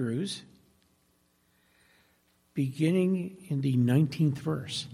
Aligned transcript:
Hebrews, 0.00 0.44
beginning 2.54 3.36
in 3.50 3.60
the 3.60 3.76
19th 3.76 4.38
verse. 4.38 4.86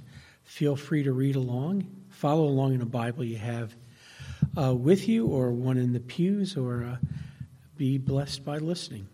Feel 0.43 0.75
free 0.75 1.05
to 1.05 1.13
read 1.13 1.37
along, 1.37 1.87
follow 2.09 2.43
along 2.43 2.75
in 2.75 2.83
a 2.83 2.87
Bible 2.87 3.23
you 3.23 3.37
have 3.37 3.77
uh, 4.61 4.75
with 4.75 5.07
you, 5.07 5.29
or 5.29 5.53
one 5.53 5.77
in 5.77 5.93
the 5.93 6.01
pews, 6.01 6.57
or 6.57 6.83
uh, 6.83 6.97
be 7.77 7.99
blessed 7.99 8.45
by 8.45 8.59
listening. 8.59 9.07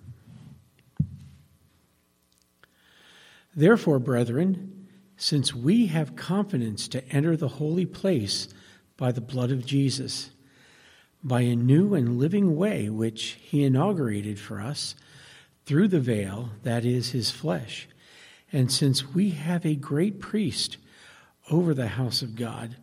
Therefore, 3.54 3.98
brethren, 3.98 4.88
since 5.18 5.54
we 5.54 5.88
have 5.88 6.16
confidence 6.16 6.88
to 6.88 7.06
enter 7.10 7.36
the 7.36 7.48
holy 7.48 7.84
place 7.84 8.48
by 8.96 9.12
the 9.12 9.20
blood 9.20 9.50
of 9.50 9.66
Jesus, 9.66 10.30
by 11.22 11.42
a 11.42 11.54
new 11.54 11.92
and 11.94 12.18
living 12.18 12.56
way 12.56 12.88
which 12.88 13.36
he 13.42 13.62
inaugurated 13.62 14.40
for 14.40 14.58
us 14.58 14.94
through 15.64 15.88
the 15.88 16.00
veil, 16.00 16.50
that 16.62 16.84
is, 16.84 17.10
his 17.10 17.30
flesh. 17.30 17.88
And 18.52 18.70
since 18.70 19.14
we 19.14 19.30
have 19.30 19.64
a 19.64 19.74
great 19.74 20.20
priest 20.20 20.76
over 21.50 21.74
the 21.74 21.88
house 21.88 22.22
of 22.22 22.36
God, 22.36 22.76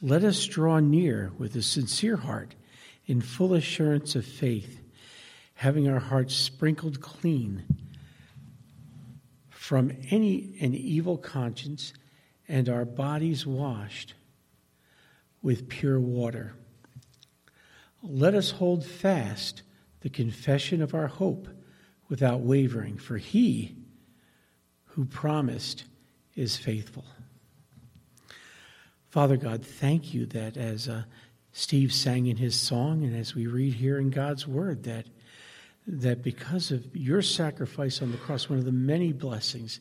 let 0.00 0.24
us 0.24 0.44
draw 0.46 0.80
near 0.80 1.32
with 1.38 1.54
a 1.54 1.62
sincere 1.62 2.16
heart, 2.16 2.54
in 3.06 3.20
full 3.20 3.54
assurance 3.54 4.14
of 4.14 4.24
faith, 4.24 4.80
having 5.54 5.88
our 5.88 5.98
hearts 5.98 6.34
sprinkled 6.34 7.00
clean 7.00 7.64
from 9.50 9.92
any 10.10 10.56
an 10.60 10.74
evil 10.74 11.16
conscience 11.16 11.92
and 12.48 12.68
our 12.68 12.84
bodies 12.84 13.46
washed 13.46 14.14
with 15.40 15.68
pure 15.68 16.00
water. 16.00 16.54
Let 18.02 18.34
us 18.34 18.50
hold 18.50 18.84
fast 18.84 19.62
the 20.00 20.10
confession 20.10 20.82
of 20.82 20.94
our 20.94 21.06
hope 21.06 21.48
without 22.12 22.40
wavering, 22.40 22.98
for 22.98 23.16
he 23.16 23.74
who 24.84 25.02
promised 25.06 25.84
is 26.36 26.58
faithful. 26.58 27.06
Father 29.08 29.38
God, 29.38 29.64
thank 29.64 30.12
you 30.12 30.26
that 30.26 30.58
as 30.58 30.90
uh, 30.90 31.04
Steve 31.52 31.90
sang 31.90 32.26
in 32.26 32.36
his 32.36 32.54
song 32.54 33.02
and 33.02 33.16
as 33.16 33.34
we 33.34 33.46
read 33.46 33.72
here 33.72 33.98
in 33.98 34.10
God's 34.10 34.46
word, 34.46 34.82
that 34.82 35.06
that 35.86 36.22
because 36.22 36.70
of 36.70 36.94
your 36.94 37.22
sacrifice 37.22 38.02
on 38.02 38.12
the 38.12 38.18
cross, 38.18 38.46
one 38.46 38.58
of 38.58 38.66
the 38.66 38.72
many 38.72 39.14
blessings 39.14 39.80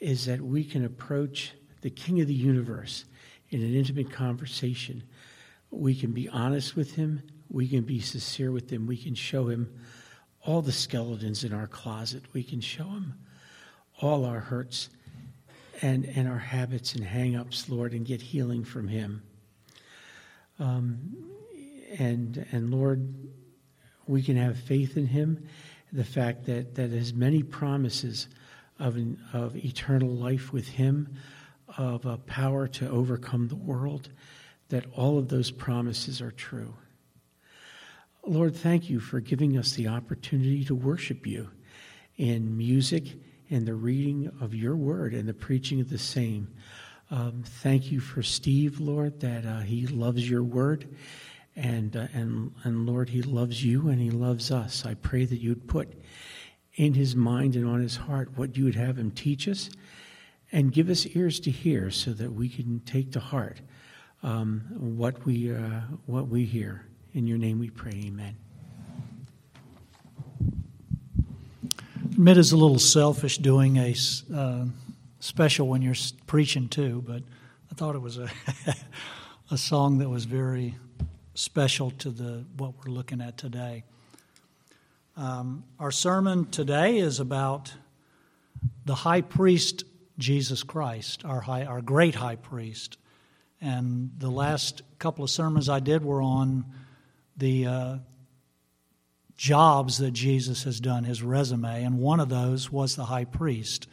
is 0.00 0.26
that 0.26 0.42
we 0.42 0.64
can 0.64 0.84
approach 0.84 1.54
the 1.80 1.88
King 1.88 2.20
of 2.20 2.26
the 2.26 2.34
universe 2.34 3.06
in 3.48 3.62
an 3.62 3.74
intimate 3.74 4.12
conversation. 4.12 5.02
We 5.70 5.94
can 5.94 6.12
be 6.12 6.28
honest 6.28 6.76
with 6.76 6.96
him, 6.96 7.22
we 7.48 7.66
can 7.68 7.84
be 7.84 8.00
sincere 8.00 8.52
with 8.52 8.68
him, 8.68 8.86
we 8.86 8.98
can 8.98 9.14
show 9.14 9.48
him 9.48 9.72
all 10.44 10.62
the 10.62 10.72
skeletons 10.72 11.44
in 11.44 11.52
our 11.52 11.66
closet, 11.66 12.22
we 12.32 12.42
can 12.42 12.60
show 12.60 12.84
him 12.84 13.14
all 14.00 14.24
our 14.24 14.40
hurts 14.40 14.90
and, 15.82 16.04
and 16.04 16.28
our 16.28 16.38
habits 16.38 16.94
and 16.94 17.04
hang 17.04 17.36
ups, 17.36 17.68
Lord, 17.68 17.92
and 17.92 18.04
get 18.04 18.20
healing 18.20 18.64
from 18.64 18.88
him. 18.88 19.22
Um, 20.58 21.16
and, 21.98 22.46
and 22.52 22.70
Lord, 22.70 23.14
we 24.06 24.22
can 24.22 24.36
have 24.36 24.58
faith 24.58 24.96
in 24.96 25.06
him, 25.06 25.46
the 25.92 26.04
fact 26.04 26.44
that, 26.46 26.74
that 26.74 26.90
has 26.90 27.14
many 27.14 27.42
promises 27.42 28.28
of, 28.78 28.96
an, 28.96 29.18
of 29.32 29.56
eternal 29.56 30.10
life 30.10 30.52
with 30.52 30.68
him, 30.68 31.16
of 31.78 32.04
a 32.04 32.18
power 32.18 32.68
to 32.68 32.88
overcome 32.88 33.48
the 33.48 33.56
world, 33.56 34.10
that 34.68 34.84
all 34.94 35.18
of 35.18 35.28
those 35.28 35.50
promises 35.50 36.20
are 36.20 36.32
true. 36.32 36.74
Lord, 38.26 38.56
thank 38.56 38.88
you 38.88 39.00
for 39.00 39.20
giving 39.20 39.58
us 39.58 39.72
the 39.72 39.88
opportunity 39.88 40.64
to 40.64 40.74
worship 40.74 41.26
you 41.26 41.50
in 42.16 42.56
music 42.56 43.18
and 43.50 43.66
the 43.66 43.74
reading 43.74 44.30
of 44.40 44.54
your 44.54 44.76
word 44.76 45.12
and 45.14 45.28
the 45.28 45.34
preaching 45.34 45.80
of 45.80 45.90
the 45.90 45.98
same. 45.98 46.48
Um, 47.10 47.42
thank 47.44 47.92
you 47.92 48.00
for 48.00 48.22
Steve, 48.22 48.80
Lord, 48.80 49.20
that 49.20 49.44
uh, 49.44 49.60
he 49.60 49.86
loves 49.86 50.28
your 50.28 50.42
word 50.42 50.88
and, 51.56 51.96
uh, 51.96 52.08
and, 52.12 52.52
and 52.64 52.86
Lord, 52.86 53.08
He 53.08 53.22
loves 53.22 53.64
you 53.64 53.88
and 53.88 54.00
He 54.00 54.10
loves 54.10 54.50
us. 54.50 54.84
I 54.84 54.94
pray 54.94 55.24
that 55.24 55.38
you'd 55.38 55.68
put 55.68 55.92
in 56.74 56.94
His 56.94 57.14
mind 57.14 57.54
and 57.54 57.66
on 57.66 57.80
His 57.80 57.96
heart 57.96 58.36
what 58.36 58.56
you 58.56 58.64
would 58.64 58.74
have 58.74 58.98
Him 58.98 59.10
teach 59.10 59.46
us 59.48 59.70
and 60.50 60.72
give 60.72 60.90
us 60.90 61.06
ears 61.06 61.40
to 61.40 61.50
hear 61.50 61.90
so 61.90 62.12
that 62.12 62.32
we 62.32 62.48
can 62.48 62.80
take 62.80 63.12
to 63.12 63.20
heart 63.20 63.60
um, 64.22 64.62
what, 64.76 65.24
we, 65.24 65.54
uh, 65.54 65.80
what 66.06 66.28
we 66.28 66.44
hear. 66.44 66.86
In 67.14 67.28
your 67.28 67.38
name 67.38 67.60
we 67.60 67.70
pray, 67.70 67.92
amen. 68.06 68.34
Admit 72.06 72.38
is 72.38 72.50
a 72.50 72.56
little 72.56 72.80
selfish 72.80 73.38
doing 73.38 73.76
a 73.76 73.94
uh, 74.34 74.64
special 75.20 75.68
when 75.68 75.80
you're 75.80 75.94
preaching 76.26 76.66
too, 76.66 77.04
but 77.06 77.22
I 77.70 77.74
thought 77.76 77.94
it 77.94 78.00
was 78.00 78.18
a, 78.18 78.28
a 79.52 79.56
song 79.56 79.98
that 79.98 80.08
was 80.08 80.24
very 80.24 80.74
special 81.34 81.92
to 81.92 82.10
the 82.10 82.44
what 82.56 82.72
we're 82.84 82.92
looking 82.92 83.20
at 83.20 83.38
today. 83.38 83.84
Um, 85.16 85.62
our 85.78 85.92
sermon 85.92 86.46
today 86.50 86.98
is 86.98 87.20
about 87.20 87.72
the 88.86 88.96
high 88.96 89.20
priest 89.20 89.84
Jesus 90.18 90.64
Christ, 90.64 91.24
our 91.24 91.42
high, 91.42 91.64
our 91.64 91.80
great 91.80 92.16
high 92.16 92.36
priest. 92.36 92.98
And 93.60 94.10
the 94.18 94.30
last 94.30 94.82
couple 94.98 95.22
of 95.22 95.30
sermons 95.30 95.68
I 95.68 95.78
did 95.78 96.04
were 96.04 96.20
on 96.20 96.64
the 97.36 97.66
uh, 97.66 97.96
jobs 99.36 99.98
that 99.98 100.12
Jesus 100.12 100.64
has 100.64 100.80
done, 100.80 101.04
his 101.04 101.22
resume, 101.22 101.84
and 101.84 101.98
one 101.98 102.20
of 102.20 102.28
those 102.28 102.70
was 102.70 102.96
the 102.96 103.04
high 103.04 103.24
priest. 103.24 103.88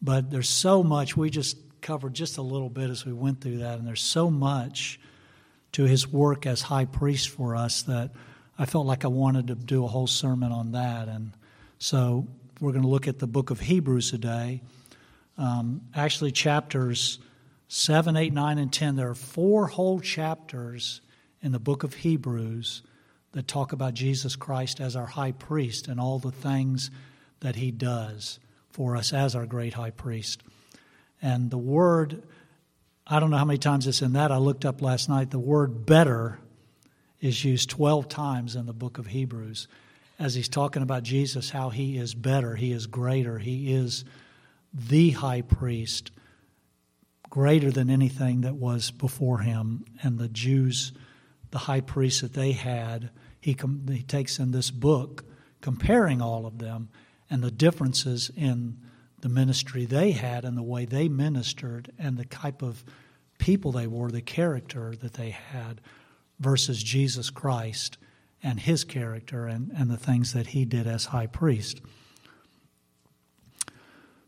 But 0.00 0.30
there's 0.30 0.48
so 0.48 0.82
much, 0.82 1.16
we 1.16 1.30
just 1.30 1.56
covered 1.80 2.14
just 2.14 2.38
a 2.38 2.42
little 2.42 2.70
bit 2.70 2.90
as 2.90 3.04
we 3.04 3.12
went 3.12 3.40
through 3.40 3.58
that, 3.58 3.78
and 3.78 3.86
there's 3.86 4.02
so 4.02 4.30
much 4.30 4.98
to 5.72 5.84
his 5.84 6.06
work 6.06 6.46
as 6.46 6.62
high 6.62 6.84
priest 6.84 7.28
for 7.30 7.56
us 7.56 7.82
that 7.82 8.12
I 8.58 8.66
felt 8.66 8.86
like 8.86 9.04
I 9.04 9.08
wanted 9.08 9.48
to 9.48 9.54
do 9.54 9.84
a 9.84 9.88
whole 9.88 10.06
sermon 10.06 10.52
on 10.52 10.72
that. 10.72 11.08
And 11.08 11.32
so 11.78 12.28
we're 12.60 12.72
going 12.72 12.82
to 12.82 12.88
look 12.88 13.08
at 13.08 13.18
the 13.18 13.26
book 13.26 13.50
of 13.50 13.60
Hebrews 13.60 14.10
today. 14.10 14.62
Um, 15.38 15.82
actually, 15.94 16.32
chapters 16.32 17.18
7, 17.68 18.16
8, 18.16 18.32
9, 18.32 18.58
and 18.58 18.72
10. 18.72 18.96
There 18.96 19.08
are 19.08 19.14
four 19.14 19.66
whole 19.66 20.00
chapters 20.00 21.00
in 21.42 21.52
the 21.52 21.58
book 21.58 21.82
of 21.82 21.94
Hebrews 21.94 22.82
that 23.32 23.48
talk 23.48 23.72
about 23.72 23.94
Jesus 23.94 24.36
Christ 24.36 24.80
as 24.80 24.94
our 24.96 25.06
high 25.06 25.32
priest 25.32 25.88
and 25.88 25.98
all 25.98 26.18
the 26.18 26.30
things 26.30 26.90
that 27.40 27.56
he 27.56 27.70
does 27.70 28.38
for 28.70 28.96
us 28.96 29.12
as 29.12 29.34
our 29.34 29.46
great 29.46 29.74
high 29.74 29.90
priest. 29.90 30.42
And 31.20 31.50
the 31.50 31.58
word 31.58 32.22
I 33.06 33.18
don't 33.18 33.30
know 33.30 33.36
how 33.36 33.44
many 33.44 33.58
times 33.58 33.86
it's 33.86 34.00
in 34.00 34.12
that. 34.12 34.30
I 34.30 34.38
looked 34.38 34.64
up 34.64 34.80
last 34.80 35.08
night. 35.08 35.30
The 35.30 35.38
word 35.38 35.84
better 35.84 36.38
is 37.20 37.44
used 37.44 37.70
12 37.70 38.08
times 38.08 38.56
in 38.56 38.66
the 38.66 38.72
book 38.72 38.98
of 38.98 39.06
Hebrews 39.06 39.68
as 40.18 40.34
he's 40.34 40.48
talking 40.48 40.82
about 40.82 41.02
Jesus, 41.02 41.50
how 41.50 41.70
he 41.70 41.96
is 41.96 42.14
better, 42.14 42.54
he 42.54 42.70
is 42.70 42.86
greater, 42.86 43.38
he 43.38 43.72
is 43.72 44.04
the 44.72 45.10
high 45.10 45.42
priest, 45.42 46.12
greater 47.28 47.70
than 47.72 47.90
anything 47.90 48.42
that 48.42 48.54
was 48.54 48.90
before 48.92 49.38
him. 49.38 49.84
And 50.02 50.18
the 50.18 50.28
Jews, 50.28 50.92
the 51.52 51.58
high 51.58 51.80
priest 51.80 52.22
that 52.22 52.32
they 52.32 52.52
had, 52.52 53.10
he, 53.40 53.54
com- 53.54 53.86
he 53.88 54.02
takes 54.02 54.38
in 54.38 54.50
this 54.50 54.70
book, 54.70 55.24
comparing 55.60 56.20
all 56.20 56.44
of 56.44 56.58
them 56.58 56.88
and 57.30 57.42
the 57.42 57.50
differences 57.50 58.30
in 58.36 58.76
the 59.20 59.28
ministry 59.28 59.84
they 59.84 60.10
had 60.10 60.44
and 60.44 60.56
the 60.56 60.62
way 60.62 60.84
they 60.84 61.08
ministered 61.08 61.92
and 61.98 62.16
the 62.16 62.24
type 62.24 62.60
of 62.62 62.84
people 63.38 63.70
they 63.70 63.86
were, 63.86 64.10
the 64.10 64.20
character 64.20 64.94
that 64.96 65.14
they 65.14 65.30
had, 65.30 65.80
versus 66.40 66.82
Jesus 66.82 67.30
Christ 67.30 67.98
and 68.42 68.58
his 68.58 68.82
character 68.82 69.46
and, 69.46 69.70
and 69.76 69.88
the 69.90 69.96
things 69.96 70.32
that 70.32 70.48
he 70.48 70.64
did 70.64 70.86
as 70.86 71.06
high 71.06 71.26
priest. 71.26 71.80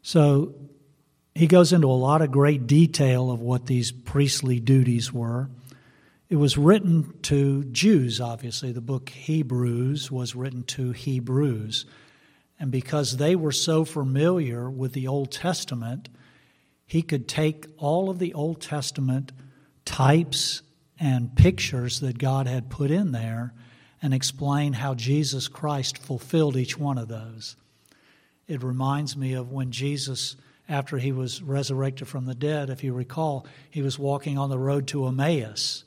So 0.03 0.55
he 1.35 1.47
goes 1.47 1.73
into 1.73 1.89
a 1.89 1.93
lot 1.93 2.23
of 2.23 2.31
great 2.31 2.67
detail 2.67 3.31
of 3.31 3.41
what 3.41 3.67
these 3.67 3.91
priestly 3.91 4.61
duties 4.61 5.13
were. 5.13 5.51
It 6.29 6.37
was 6.37 6.57
written 6.57 7.19
to 7.23 7.65
Jews, 7.65 8.21
obviously. 8.21 8.73
The 8.73 8.81
book 8.81 9.11
Hebrews 9.11 10.11
was 10.11 10.35
written 10.35 10.63
to 10.65 10.93
Hebrews. 10.93 11.85
And 12.59 12.71
because 12.71 13.17
they 13.17 13.37
were 13.37 13.53
so 13.53 13.85
familiar 13.85 14.71
with 14.71 14.95
the 14.95 15.07
Old 15.07 15.31
Testament, 15.31 16.09
he 16.87 17.03
could 17.03 17.29
take 17.29 17.67
all 17.77 18.09
of 18.09 18.19
the 18.19 18.33
Old 18.33 18.63
Testament 18.63 19.33
types 19.85 20.63
and 20.99 21.35
pictures 21.37 22.01
that 22.01 22.19
God 22.19 22.47
had 22.47 22.71
put 22.71 22.91
in 22.91 23.13
there 23.13 23.53
and 24.01 24.15
explain 24.15 24.75
how 24.75 24.95
Jesus 24.95 25.49
Christ 25.49 25.99
fulfilled 25.99 26.57
each 26.57 26.79
one 26.79 26.97
of 26.99 27.09
those. 27.09 27.57
It 28.47 28.63
reminds 28.63 29.17
me 29.17 29.35
of 29.35 29.51
when 29.51 29.73
Jesus, 29.73 30.37
after 30.69 30.99
he 30.99 31.13
was 31.13 31.43
resurrected 31.43 32.09
from 32.09 32.27
the 32.27 32.35
dead, 32.35 32.71
if 32.71 32.85
you 32.85 32.95
recall, 32.95 33.47
he 33.71 33.83
was 33.83 33.99
walking 33.99 34.39
on 34.39 34.51
the 34.51 34.59
road 34.59 34.87
to 34.89 35.07
Emmaus. 35.07 35.85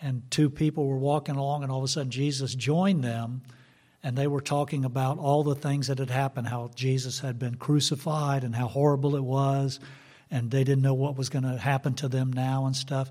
And 0.00 0.22
two 0.30 0.50
people 0.50 0.86
were 0.86 0.98
walking 0.98 1.36
along, 1.36 1.62
and 1.62 1.72
all 1.72 1.78
of 1.78 1.84
a 1.84 1.88
sudden 1.88 2.10
Jesus 2.10 2.54
joined 2.54 3.02
them 3.02 3.42
and 4.04 4.18
they 4.18 4.26
were 4.26 4.42
talking 4.42 4.84
about 4.84 5.18
all 5.18 5.42
the 5.42 5.54
things 5.54 5.86
that 5.86 5.98
had 5.98 6.10
happened, 6.10 6.46
how 6.46 6.70
Jesus 6.74 7.20
had 7.20 7.38
been 7.38 7.54
crucified 7.54 8.44
and 8.44 8.54
how 8.54 8.68
horrible 8.68 9.16
it 9.16 9.24
was, 9.24 9.80
and 10.30 10.50
they 10.50 10.62
didn't 10.62 10.82
know 10.82 10.92
what 10.92 11.16
was 11.16 11.30
going 11.30 11.44
to 11.44 11.56
happen 11.56 11.94
to 11.94 12.08
them 12.08 12.30
now 12.30 12.66
and 12.66 12.76
stuff. 12.76 13.10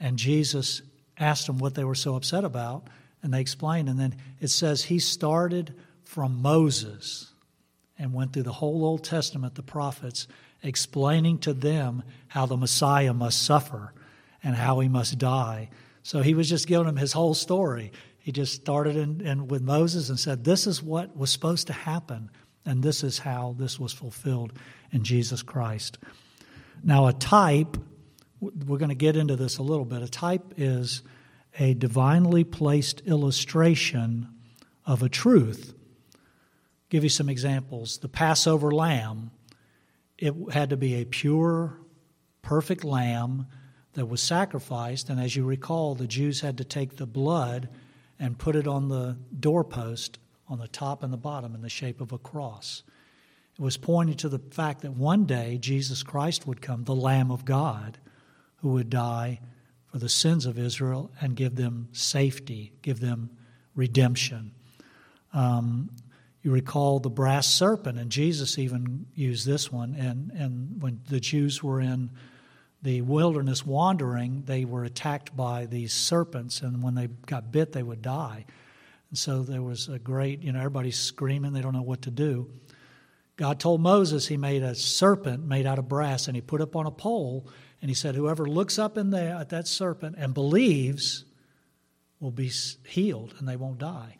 And 0.00 0.16
Jesus 0.16 0.80
asked 1.18 1.46
them 1.46 1.58
what 1.58 1.74
they 1.74 1.84
were 1.84 1.94
so 1.94 2.14
upset 2.14 2.44
about, 2.44 2.88
and 3.22 3.34
they 3.34 3.42
explained. 3.42 3.90
And 3.90 4.00
then 4.00 4.14
it 4.40 4.48
says 4.48 4.84
he 4.84 4.98
started 4.98 5.74
from 6.02 6.40
Moses 6.40 7.30
and 7.98 8.14
went 8.14 8.32
through 8.32 8.44
the 8.44 8.52
whole 8.52 8.86
Old 8.86 9.04
Testament, 9.04 9.54
the 9.54 9.62
prophets, 9.62 10.26
explaining 10.62 11.38
to 11.40 11.52
them 11.52 12.04
how 12.28 12.46
the 12.46 12.56
Messiah 12.56 13.12
must 13.12 13.42
suffer 13.42 13.92
and 14.42 14.56
how 14.56 14.80
he 14.80 14.88
must 14.88 15.18
die. 15.18 15.68
So 16.02 16.22
he 16.22 16.34
was 16.34 16.48
just 16.48 16.66
giving 16.66 16.86
them 16.86 16.96
his 16.96 17.12
whole 17.12 17.34
story. 17.34 17.92
He 18.18 18.32
just 18.32 18.54
started 18.54 18.96
in, 18.96 19.20
in, 19.20 19.48
with 19.48 19.62
Moses 19.62 20.08
and 20.08 20.18
said, 20.18 20.44
This 20.44 20.66
is 20.66 20.82
what 20.82 21.16
was 21.16 21.30
supposed 21.30 21.68
to 21.68 21.72
happen, 21.72 22.30
and 22.64 22.82
this 22.82 23.02
is 23.02 23.18
how 23.18 23.54
this 23.58 23.78
was 23.78 23.92
fulfilled 23.92 24.52
in 24.90 25.04
Jesus 25.04 25.42
Christ. 25.42 25.98
Now, 26.84 27.06
a 27.06 27.12
type, 27.12 27.76
we're 28.40 28.78
going 28.78 28.88
to 28.88 28.94
get 28.94 29.16
into 29.16 29.36
this 29.36 29.58
a 29.58 29.62
little 29.62 29.84
bit. 29.84 30.02
A 30.02 30.08
type 30.08 30.54
is 30.56 31.02
a 31.58 31.74
divinely 31.74 32.44
placed 32.44 33.02
illustration 33.02 34.28
of 34.86 35.02
a 35.02 35.08
truth. 35.08 35.74
give 36.88 37.04
you 37.04 37.10
some 37.10 37.28
examples. 37.28 37.98
The 37.98 38.08
Passover 38.08 38.70
lamb, 38.70 39.30
it 40.18 40.34
had 40.52 40.70
to 40.70 40.76
be 40.76 40.94
a 40.96 41.04
pure, 41.04 41.78
perfect 42.42 42.84
lamb 42.84 43.46
that 43.94 44.06
was 44.06 44.22
sacrificed. 44.22 45.10
And 45.10 45.20
as 45.20 45.36
you 45.36 45.44
recall, 45.44 45.94
the 45.94 46.06
Jews 46.06 46.40
had 46.40 46.58
to 46.58 46.64
take 46.64 46.96
the 46.96 47.06
blood 47.06 47.68
and 48.18 48.38
put 48.38 48.56
it 48.56 48.66
on 48.66 48.88
the 48.88 49.16
doorpost 49.38 50.18
on 50.48 50.58
the 50.58 50.68
top 50.68 51.02
and 51.02 51.12
the 51.12 51.18
bottom 51.18 51.54
in 51.54 51.62
the 51.62 51.68
shape 51.68 52.00
of 52.00 52.12
a 52.12 52.18
cross. 52.18 52.82
It 53.58 53.62
was 53.62 53.76
pointing 53.76 54.16
to 54.16 54.28
the 54.28 54.38
fact 54.38 54.82
that 54.82 54.92
one 54.92 55.24
day 55.24 55.58
Jesus 55.58 56.02
Christ 56.02 56.46
would 56.46 56.62
come, 56.62 56.84
the 56.84 56.94
Lamb 56.94 57.30
of 57.30 57.44
God, 57.44 57.98
who 58.56 58.70
would 58.70 58.90
die 58.90 59.40
for 59.86 59.98
the 59.98 60.08
sins 60.08 60.46
of 60.46 60.58
Israel 60.58 61.10
and 61.20 61.36
give 61.36 61.56
them 61.56 61.88
safety, 61.92 62.72
give 62.80 63.00
them 63.00 63.30
redemption. 63.74 64.52
Um, 65.32 65.90
you 66.42 66.50
recall 66.50 66.98
the 66.98 67.10
brass 67.10 67.46
serpent, 67.46 67.98
and 67.98 68.10
Jesus 68.10 68.58
even 68.58 69.06
used 69.14 69.46
this 69.46 69.70
one. 69.70 69.94
And, 69.94 70.30
and 70.32 70.82
when 70.82 71.00
the 71.08 71.20
Jews 71.20 71.62
were 71.62 71.80
in 71.80 72.10
the 72.82 73.00
wilderness 73.02 73.64
wandering, 73.64 74.42
they 74.46 74.64
were 74.64 74.84
attacked 74.84 75.36
by 75.36 75.66
these 75.66 75.92
serpents, 75.92 76.62
and 76.62 76.82
when 76.82 76.94
they 76.94 77.06
got 77.26 77.52
bit, 77.52 77.72
they 77.72 77.82
would 77.82 78.02
die. 78.02 78.44
And 79.10 79.18
so 79.18 79.42
there 79.42 79.62
was 79.62 79.88
a 79.88 79.98
great, 79.98 80.42
you 80.42 80.52
know, 80.52 80.58
everybody's 80.58 80.98
screaming, 80.98 81.52
they 81.52 81.60
don't 81.60 81.74
know 81.74 81.82
what 81.82 82.02
to 82.02 82.10
do. 82.10 82.50
God 83.36 83.60
told 83.60 83.80
Moses 83.80 84.26
he 84.26 84.36
made 84.36 84.62
a 84.62 84.74
serpent 84.74 85.44
made 85.44 85.66
out 85.66 85.78
of 85.78 85.88
brass, 85.88 86.26
and 86.26 86.36
he 86.36 86.40
put 86.40 86.60
up 86.60 86.74
on 86.74 86.86
a 86.86 86.90
pole, 86.90 87.48
and 87.80 87.88
he 87.88 87.94
said, 87.94 88.14
Whoever 88.14 88.46
looks 88.46 88.78
up 88.78 88.98
in 88.98 89.10
there 89.10 89.36
at 89.36 89.50
that 89.50 89.68
serpent 89.68 90.16
and 90.18 90.34
believes 90.34 91.24
will 92.20 92.30
be 92.30 92.50
healed, 92.86 93.34
and 93.38 93.48
they 93.48 93.56
won't 93.56 93.78
die. 93.78 94.18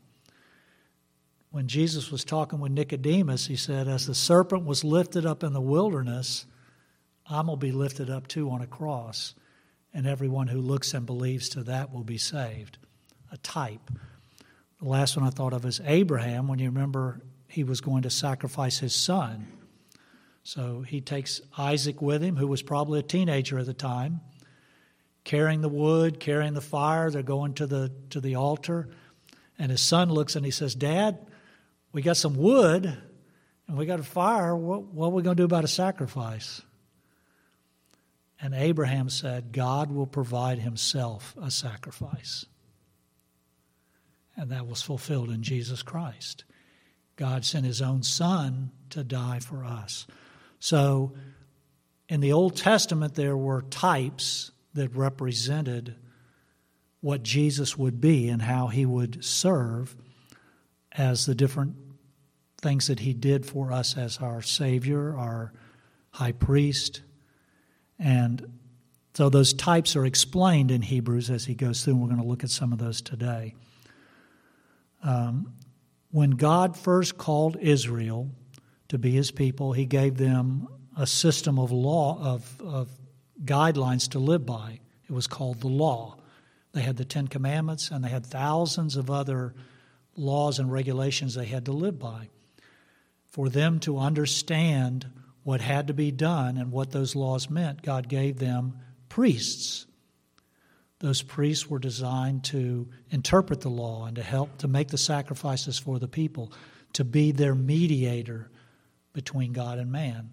When 1.50 1.69
Jesus 1.69 2.11
was 2.11 2.25
talking 2.25 2.61
with 2.61 2.73
Nicodemus, 2.73 3.47
he 3.47 3.56
said, 3.56 3.87
As 3.87 4.06
the 4.06 4.14
serpent 4.14 4.64
was 4.64 4.85
lifted 4.85 5.26
up 5.26 5.43
in 5.43 5.53
the 5.53 5.61
wilderness, 5.61 6.47
I'm 7.29 7.47
going 7.47 7.59
to 7.59 7.67
be 7.67 7.73
lifted 7.73 8.11
up 8.11 8.29
too 8.29 8.51
on 8.51 8.63
a 8.63 8.67
cross, 8.67 9.35
and 9.95 10.07
everyone 10.07 10.49
who 10.49 10.61
looks 10.61 10.95
and 10.95 11.07
believes 11.07 11.49
to 11.51 11.65
that 11.65 11.93
will 11.93 12.05
be 12.05 12.19
saved. 12.19 12.79
A 13.31 13.37
type. 13.39 13.91
The 14.81 14.89
last 14.89 15.17
one 15.17 15.27
I 15.27 15.31
thought 15.31 15.53
of 15.53 15.65
is 15.65 15.81
Abraham, 15.85 16.49
when 16.49 16.59
you 16.59 16.67
remember 16.67 17.23
he 17.49 17.65
was 17.65 17.81
going 17.81 18.03
to 18.03 18.11
sacrifice 18.11 18.79
his 18.79 18.95
son. 18.95 19.47
So 20.43 20.81
he 20.81 21.01
takes 21.01 21.41
Isaac 21.57 22.03
with 22.03 22.23
him, 22.23 22.37
who 22.37 22.47
was 22.47 22.63
probably 22.63 22.99
a 22.99 23.03
teenager 23.03 23.59
at 23.59 23.67
the 23.67 23.75
time, 23.75 24.21
carrying 25.25 25.61
the 25.61 25.69
wood, 25.69 26.19
carrying 26.19 26.55
the 26.55 26.61
fire. 26.61 27.11
They're 27.11 27.23
going 27.23 27.55
to 27.55 27.67
the, 27.67 27.93
to 28.11 28.21
the 28.21 28.37
altar. 28.37 28.89
And 29.59 29.71
his 29.71 29.81
son 29.81 30.11
looks 30.11 30.35
and 30.35 30.45
he 30.45 30.51
says, 30.51 30.75
Dad, 30.75 31.19
we 31.93 32.03
got 32.03 32.17
some 32.17 32.35
wood 32.35 32.87
and 33.69 33.77
we 33.77 33.87
got 33.87 34.01
a 34.01 34.05
fire. 34.05 34.57
What, 34.57 34.85
what 34.85 35.09
are 35.09 35.11
we 35.11 35.23
going 35.23 35.37
to 35.37 35.41
do 35.43 35.45
about 35.45 35.65
a 35.65 35.69
sacrifice? 35.69 36.63
And 38.43 38.55
Abraham 38.55 39.09
said, 39.09 39.53
God 39.53 39.93
will 39.93 40.06
provide 40.06 40.59
himself 40.59 41.37
a 41.41 41.49
sacrifice. 41.49 42.44
And 44.37 44.50
that 44.50 44.67
was 44.67 44.83
fulfilled 44.83 45.31
in 45.31 45.44
Jesus 45.44 45.85
Christ. 45.85 46.43
God 47.15 47.44
sent 47.44 47.65
his 47.65 47.81
own 47.81 48.03
son 48.03 48.73
to 48.91 49.05
die 49.05 49.39
for 49.39 49.65
us. 49.65 50.09
So, 50.59 51.12
in 52.09 52.21
the 52.21 52.33
Old 52.33 52.56
Testament, 52.56 53.15
there 53.15 53.37
were 53.37 53.62
types 53.62 54.50
that 54.75 54.95
represented 54.97 55.95
what 57.00 57.23
Jesus 57.23 57.79
would 57.79 58.00
be 58.00 58.29
and 58.29 58.43
how 58.43 58.67
he 58.67 58.85
would 58.85 59.25
serve 59.25 59.95
as 60.91 61.27
the 61.27 61.35
different 61.35 61.77
things 62.61 62.88
that 62.88 63.00
he 63.00 63.15
did 63.15 63.47
for 63.47 63.71
us 63.71 63.97
as 63.97 64.19
our 64.19 64.43
Savior, 64.43 65.17
our 65.17 65.53
high 66.11 66.33
priest, 66.33 67.03
and 67.99 68.47
so 69.15 69.29
those 69.29 69.53
types 69.53 69.94
are 69.94 70.06
explained 70.06 70.71
in 70.71 70.81
Hebrews 70.81 71.29
as 71.29 71.44
he 71.44 71.55
goes 71.55 71.85
through, 71.85 71.94
and 71.94 72.03
we're 72.03 72.09
going 72.09 72.23
to 72.23 72.27
look 72.27 72.44
at 72.44 72.50
some 72.50 72.73
of 72.73 72.79
those 72.79 73.03
today. 73.03 73.55
Um, 75.03 75.55
when 76.11 76.31
God 76.31 76.77
first 76.77 77.19
called 77.19 77.56
Israel 77.61 78.31
to 78.89 78.99
be 78.99 79.11
his 79.11 79.31
people, 79.31 79.73
he 79.73 79.85
gave 79.85 80.17
them 80.17 80.69
a 80.97 81.06
system 81.06 81.59
of 81.59 81.73
law, 81.73 82.19
of, 82.23 82.61
of 82.62 82.89
guidelines 83.44 84.11
to 84.11 84.19
live 84.19 84.47
by. 84.47 84.81
It 85.09 85.12
was 85.12 85.27
called 85.27 85.61
the 85.61 85.69
law. 85.69 86.17
They 86.73 86.83
had 86.83 86.97
the 86.97 87.05
Ten 87.05 87.29
Commandments, 87.29 87.91
and 87.91 88.03
they 88.03 88.09
had 88.09 88.25
thousands 88.25 88.97
of 88.97 89.11
other 89.11 89.55
laws 90.17 90.59
and 90.59 90.73
regulations 90.73 91.35
they 91.35 91.47
had 91.47 91.67
to 91.67 91.73
live 91.73 91.99
by. 91.99 92.29
For 93.29 93.49
them 93.49 93.81
to 93.81 93.99
understand 93.99 95.06
what 95.44 95.61
had 95.61 95.89
to 95.89 95.94
be 95.94 96.11
done 96.11 96.56
and 96.56 96.71
what 96.71 96.91
those 96.91 97.17
laws 97.17 97.50
meant, 97.50 97.83
God 97.83 98.09
gave 98.09 98.39
them 98.39 98.79
priests. 99.09 99.87
Those 101.00 101.23
priests 101.23 101.69
were 101.69 101.81
designed 101.81 102.44
to 102.44 102.89
interpret 103.11 103.61
the 103.61 103.69
law 103.69 104.06
and 104.06 104.17
to 104.17 104.23
help 104.23 104.59
to 104.59 104.69
make 104.69 104.89
the 104.89 104.99
sacrifices 104.99 105.79
for 105.79 105.99
the 105.99 106.06
people, 106.06 106.53
to 106.93 107.05
be 107.05 107.33
their 107.33 107.56
mediator 107.56 108.50
between 109.12 109.53
God 109.53 109.79
and 109.79 109.91
man. 109.91 110.31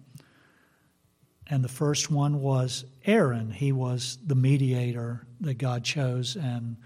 And 1.48 1.64
the 1.64 1.68
first 1.68 2.10
one 2.10 2.40
was 2.40 2.84
Aaron. 3.04 3.50
He 3.50 3.72
was 3.72 4.18
the 4.24 4.36
mediator 4.36 5.26
that 5.40 5.54
God 5.58 5.82
chose 5.82 6.36
and 6.36 6.76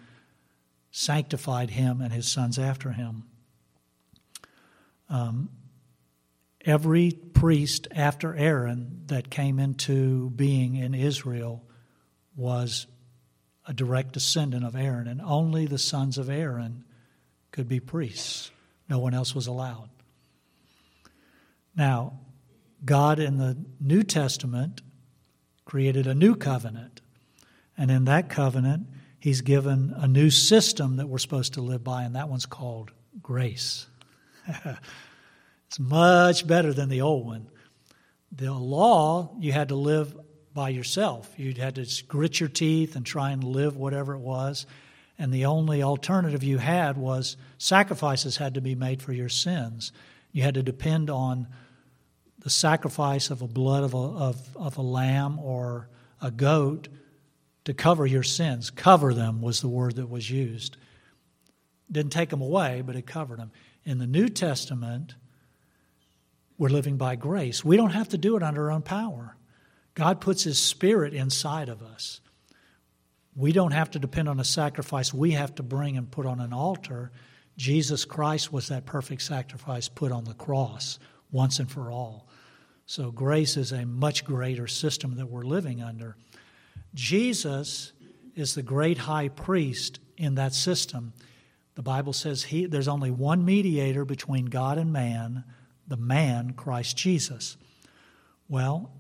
sanctified 0.91 1.71
him 1.71 2.01
and 2.01 2.13
his 2.13 2.27
sons 2.27 2.59
after 2.59 2.93
him. 2.93 3.25
Um, 5.11 5.51
every 6.65 7.13
priest 7.13 7.89
after 7.95 8.35
Aaron 8.35 9.03
that 9.07 9.31
came 9.31 9.59
into 9.59 10.31
being 10.31 10.77
in 10.77 10.95
Israel 10.95 11.63
was 12.37 12.87
a 13.67 13.73
direct 13.73 14.13
descendant 14.13 14.65
of 14.65 14.77
Aaron, 14.77 15.07
and 15.07 15.21
only 15.23 15.67
the 15.67 15.79
sons 15.79 16.19
of 16.19 16.29
Aaron 16.29 16.85
could 17.51 17.69
be 17.69 17.81
priests. 17.81 18.51
No 18.89 18.99
one 18.99 19.15
else 19.15 19.35
was 19.35 19.47
allowed. 19.47 19.89
Now, 21.77 22.19
God 22.85 23.19
in 23.19 23.39
the 23.39 23.57
New 23.81 24.03
Testament 24.03 24.83
created 25.65 26.07
a 26.07 26.15
new 26.15 26.35
covenant, 26.35 27.01
and 27.77 27.91
in 27.91 28.05
that 28.05 28.29
covenant, 28.29 28.89
He's 29.19 29.41
given 29.41 29.95
a 29.97 30.07
new 30.07 30.29
system 30.29 30.97
that 30.97 31.09
we're 31.09 31.17
supposed 31.17 31.55
to 31.55 31.63
live 31.63 31.83
by, 31.83 32.03
and 32.03 32.15
that 32.15 32.29
one's 32.29 32.45
called 32.45 32.91
grace. 33.23 33.87
It's 35.75 35.81
much 35.81 36.47
better 36.47 36.73
than 36.73 36.89
the 36.89 37.01
old 37.01 37.27
one. 37.27 37.49
The 38.31 38.53
law, 38.53 39.35
you 39.41 39.51
had 39.51 39.71
to 39.71 39.75
live 39.75 40.17
by 40.53 40.69
yourself. 40.69 41.35
You 41.37 41.53
had 41.55 41.75
to 41.75 42.05
grit 42.07 42.39
your 42.39 42.49
teeth 42.49 42.95
and 42.95 43.05
try 43.05 43.33
and 43.33 43.43
live 43.43 43.77
whatever 43.77 44.15
it 44.15 44.21
was. 44.21 44.67
And 45.19 45.33
the 45.33 45.47
only 45.47 45.83
alternative 45.83 46.45
you 46.45 46.59
had 46.59 46.97
was 46.97 47.37
sacrifices 47.59 48.37
had 48.37 48.55
to 48.55 48.61
be 48.61 48.77
made 48.77 49.03
for 49.03 49.13
your 49.13 49.29
sins. 49.29 49.91
You 50.31 50.45
had 50.45 50.55
to 50.55 50.63
depend 50.63 51.11
on 51.11 51.49
the 52.39 52.51
sacrifice 52.51 53.31
of 53.31 53.43
a 53.43 53.49
blood 53.49 53.83
of 53.83 53.95
a, 53.95 53.99
of, 53.99 54.57
of 54.57 54.79
a 54.79 54.83
lamb 54.83 55.41
or 55.41 55.89
a 56.23 56.31
goat 56.31 56.87
to 57.65 57.75
cover 57.75 58.07
your 58.07 58.23
sins. 58.23 58.71
Cover 58.71 59.13
them 59.13 59.43
was 59.43 59.61
the 59.61 59.69
word 59.69 59.97
that 59.97 60.09
was 60.09 60.31
used. 60.31 60.77
Didn't 61.91 62.13
take 62.13 62.31
them 62.31 62.43
away, 62.43 62.81
but 62.87 62.95
it 62.95 63.09
covered 63.09 63.41
them. 63.41 63.51
In 63.85 63.99
the 63.99 64.07
New 64.07 64.29
Testament, 64.29 65.17
we're 66.59 66.69
living 66.69 66.97
by 66.97 67.17
grace. 67.17 67.65
We 67.65 67.77
don't 67.77 67.91
have 67.91 68.11
to 68.11 68.19
do 68.19 68.37
it 68.37 68.43
under 68.43 68.65
our 68.65 68.73
own 68.73 68.83
power. 68.83 69.37
God 69.95 70.21
puts 70.21 70.45
His 70.45 70.59
Spirit 70.59 71.15
inside 71.15 71.69
of 71.69 71.83
us. 71.83 72.21
We 73.37 73.53
don't 73.53 73.73
have 73.73 73.91
to 73.93 73.99
depend 73.99 74.29
on 74.29 74.39
a 74.39 74.45
sacrifice 74.45 75.13
we 75.13 75.33
have 75.33 75.55
to 75.57 75.63
bring 75.63 75.97
and 75.97 76.11
put 76.11 76.27
on 76.27 76.41
an 76.41 76.53
altar 76.53 77.11
Jesus 77.57 78.05
Christ 78.05 78.53
was 78.53 78.69
that 78.69 78.87
perfect 78.87 79.23
sacrifice 79.23 79.89
put 79.89 80.13
on 80.13 80.25
the 80.25 80.35
cross 80.35 80.99
once 81.31 81.59
and 81.59 81.71
for 81.71 81.91
all. 81.91 82.29
So 82.87 83.11
grace 83.11 83.57
is 83.57 83.73
a 83.73 83.87
much 83.87 84.25
greater 84.25 84.67
system 84.67 85.17
that 85.17 85.27
we're 85.27 85.45
living 85.45 85.81
under. 85.83 86.17
Jesus 86.95 87.93
is 88.35 88.55
the 88.55 88.63
great 88.63 88.99
high 88.99 89.29
priest 89.29 90.01
in 90.17 90.35
that 90.35 90.53
system. 90.53 91.13
The 91.77 91.83
Bible 91.83 92.13
says 92.13 92.45
he, 92.45 92.67
there's 92.67 92.89
only 92.89 93.11
one 93.11 93.45
mediator 93.45 94.05
between 94.05 94.47
God 94.47 94.79
and 94.79 94.93
man, 94.93 95.45
the 95.87 95.97
man, 95.97 96.53
Christ 96.53 96.97
Jesus. 96.97 97.57
Well, 98.49 98.91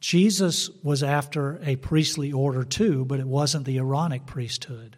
Jesus 0.00 0.70
was 0.82 1.02
after 1.02 1.60
a 1.62 1.76
priestly 1.76 2.32
order 2.32 2.64
too, 2.64 3.04
but 3.04 3.20
it 3.20 3.26
wasn't 3.26 3.66
the 3.66 3.78
Aaronic 3.78 4.26
priesthood. 4.26 4.96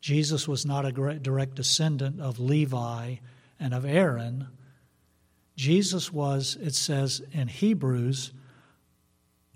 Jesus 0.00 0.46
was 0.48 0.64
not 0.66 0.84
a 0.84 1.18
direct 1.18 1.54
descendant 1.54 2.20
of 2.20 2.38
Levi 2.38 3.16
and 3.58 3.74
of 3.74 3.84
Aaron. 3.84 4.48
Jesus 5.56 6.12
was, 6.12 6.56
it 6.60 6.74
says 6.74 7.22
in 7.32 7.48
Hebrews, 7.48 8.32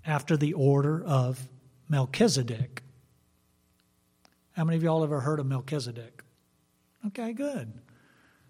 after 0.05 0.37
the 0.37 0.53
order 0.53 1.03
of 1.03 1.47
Melchizedek. 1.89 2.83
How 4.53 4.63
many 4.63 4.77
of 4.77 4.83
y'all 4.83 5.03
ever 5.03 5.19
heard 5.19 5.39
of 5.39 5.45
Melchizedek? 5.45 6.23
Okay, 7.07 7.33
good. 7.33 7.73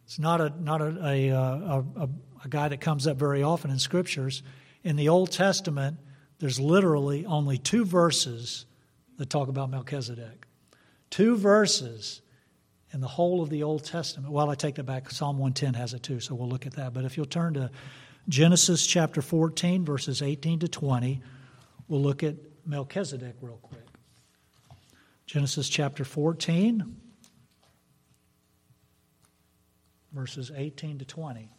It's 0.06 0.20
not 0.20 0.40
a 0.40 0.54
not 0.62 0.82
a 0.82 0.86
a, 1.04 1.30
a, 1.32 1.86
a, 1.96 2.10
a 2.46 2.48
guy 2.50 2.68
that 2.68 2.80
comes 2.80 3.08
up 3.08 3.18
very 3.18 3.44
often 3.44 3.72
in 3.72 3.80
scriptures. 3.80 4.44
In 4.84 4.96
the 4.96 5.10
Old 5.10 5.32
Testament, 5.32 5.98
there's 6.40 6.60
literally 6.60 7.26
only 7.26 7.58
two 7.58 7.86
verses 7.86 8.66
that 9.18 9.30
talk 9.30 9.48
about 9.48 9.70
Melchizedek. 9.70 10.46
Two 11.10 11.38
verses 11.38 12.22
in 12.94 13.02
the 13.02 13.08
whole 13.08 13.42
of 13.42 13.50
the 13.50 13.64
Old 13.64 13.84
Testament. 13.84 14.32
Well, 14.32 14.50
I 14.50 14.56
take 14.56 14.76
that 14.76 14.84
back. 14.84 15.10
Psalm 15.10 15.38
110 15.38 15.74
has 15.74 15.94
it 15.94 16.04
too, 16.04 16.20
so 16.20 16.36
we'll 16.36 16.50
look 16.50 16.66
at 16.66 16.74
that. 16.74 16.94
But 16.94 17.04
if 17.04 17.18
you'll 17.18 17.26
turn 17.26 17.56
to 17.56 17.72
Genesis 18.30 18.86
chapter 18.86 19.22
14, 19.22 19.84
verses 19.84 20.22
18 20.22 20.60
to 20.60 20.68
20, 20.68 21.22
we'll 21.88 22.02
look 22.02 22.24
at 22.24 22.36
Melchizedek 22.66 23.36
real 23.42 23.60
quick. 23.62 23.82
Genesis 25.26 25.68
chapter 25.68 26.06
14, 26.06 26.96
verses 30.12 30.52
18 30.56 31.00
to 31.00 31.06
20. 31.06 31.50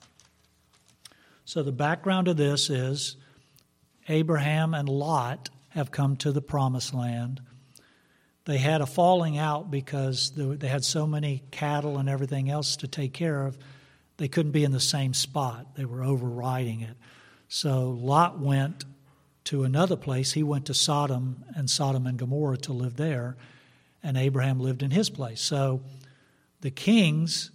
So 1.47 1.63
the 1.63 1.71
background 1.71 2.27
of 2.27 2.37
this 2.37 2.71
is 2.71 3.15
Abraham 4.09 4.75
and 4.75 4.89
Lot 4.89 5.49
have 5.69 5.93
come 5.93 6.17
to 6.17 6.33
the 6.33 6.43
promised 6.43 6.93
land. 6.93 7.41
They 8.47 8.59
had 8.59 8.81
a 8.81 8.87
falling 8.87 9.39
out 9.39 9.71
because 9.71 10.33
they 10.35 10.67
had 10.67 10.85
so 10.85 11.07
many 11.07 11.45
cattle 11.53 11.99
and 11.99 12.09
everything 12.09 12.51
else 12.51 12.75
to 12.79 12.89
take 12.89 13.13
care 13.13 13.47
of. 13.47 13.57
They 14.17 14.27
couldn't 14.27 14.51
be 14.51 14.65
in 14.65 14.73
the 14.73 14.81
same 14.81 15.15
spot. 15.15 15.77
They 15.77 15.85
were 15.85 16.03
overriding 16.03 16.81
it. 16.81 16.97
So 17.47 17.91
Lot 17.91 18.41
went 18.41 18.85
to 19.45 19.63
another 19.63 19.97
place. 19.97 20.33
He 20.33 20.43
went 20.43 20.67
to 20.67 20.75
Sodom 20.75 21.45
and 21.55 21.71
Sodom 21.71 22.09
and 22.09 22.19
Gomorrah 22.19 22.59
to 22.59 22.73
live 22.73 22.97
there, 22.97 23.37
and 24.03 24.17
Abraham 24.17 24.59
lived 24.59 24.83
in 24.83 24.91
his 24.91 25.11
place. 25.11 25.41
So 25.41 25.81
the 26.61 26.73
kings 26.73 27.53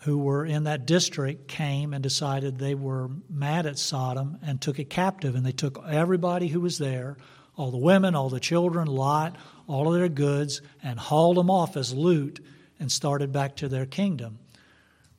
who 0.00 0.18
were 0.18 0.44
in 0.44 0.64
that 0.64 0.86
district 0.86 1.48
came 1.48 1.94
and 1.94 2.02
decided 2.02 2.58
they 2.58 2.74
were 2.74 3.08
mad 3.30 3.66
at 3.66 3.78
Sodom 3.78 4.38
and 4.42 4.60
took 4.60 4.78
it 4.78 4.90
captive. 4.90 5.34
And 5.34 5.44
they 5.44 5.52
took 5.52 5.82
everybody 5.88 6.48
who 6.48 6.60
was 6.60 6.78
there, 6.78 7.16
all 7.56 7.70
the 7.70 7.78
women, 7.78 8.14
all 8.14 8.28
the 8.28 8.40
children, 8.40 8.88
Lot, 8.88 9.36
all 9.66 9.88
of 9.88 9.98
their 9.98 10.08
goods, 10.08 10.60
and 10.82 10.98
hauled 10.98 11.36
them 11.36 11.50
off 11.50 11.76
as 11.76 11.94
loot 11.94 12.44
and 12.78 12.92
started 12.92 13.32
back 13.32 13.56
to 13.56 13.68
their 13.68 13.86
kingdom. 13.86 14.38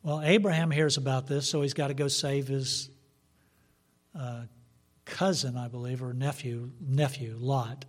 Well, 0.04 0.22
Abraham 0.22 0.72
hears 0.72 0.98
about 0.98 1.28
this, 1.28 1.50
so 1.50 1.62
he's 1.62 1.74
got 1.74 1.88
to 1.88 1.94
go 1.94 2.08
save 2.08 2.48
his 2.48 2.90
uh, 4.18 4.44
cousin, 5.06 5.58
I 5.58 5.68
believe, 5.68 6.04
or 6.04 6.14
nephew, 6.14 6.72
nephew, 6.80 7.36
Lot. 7.40 7.86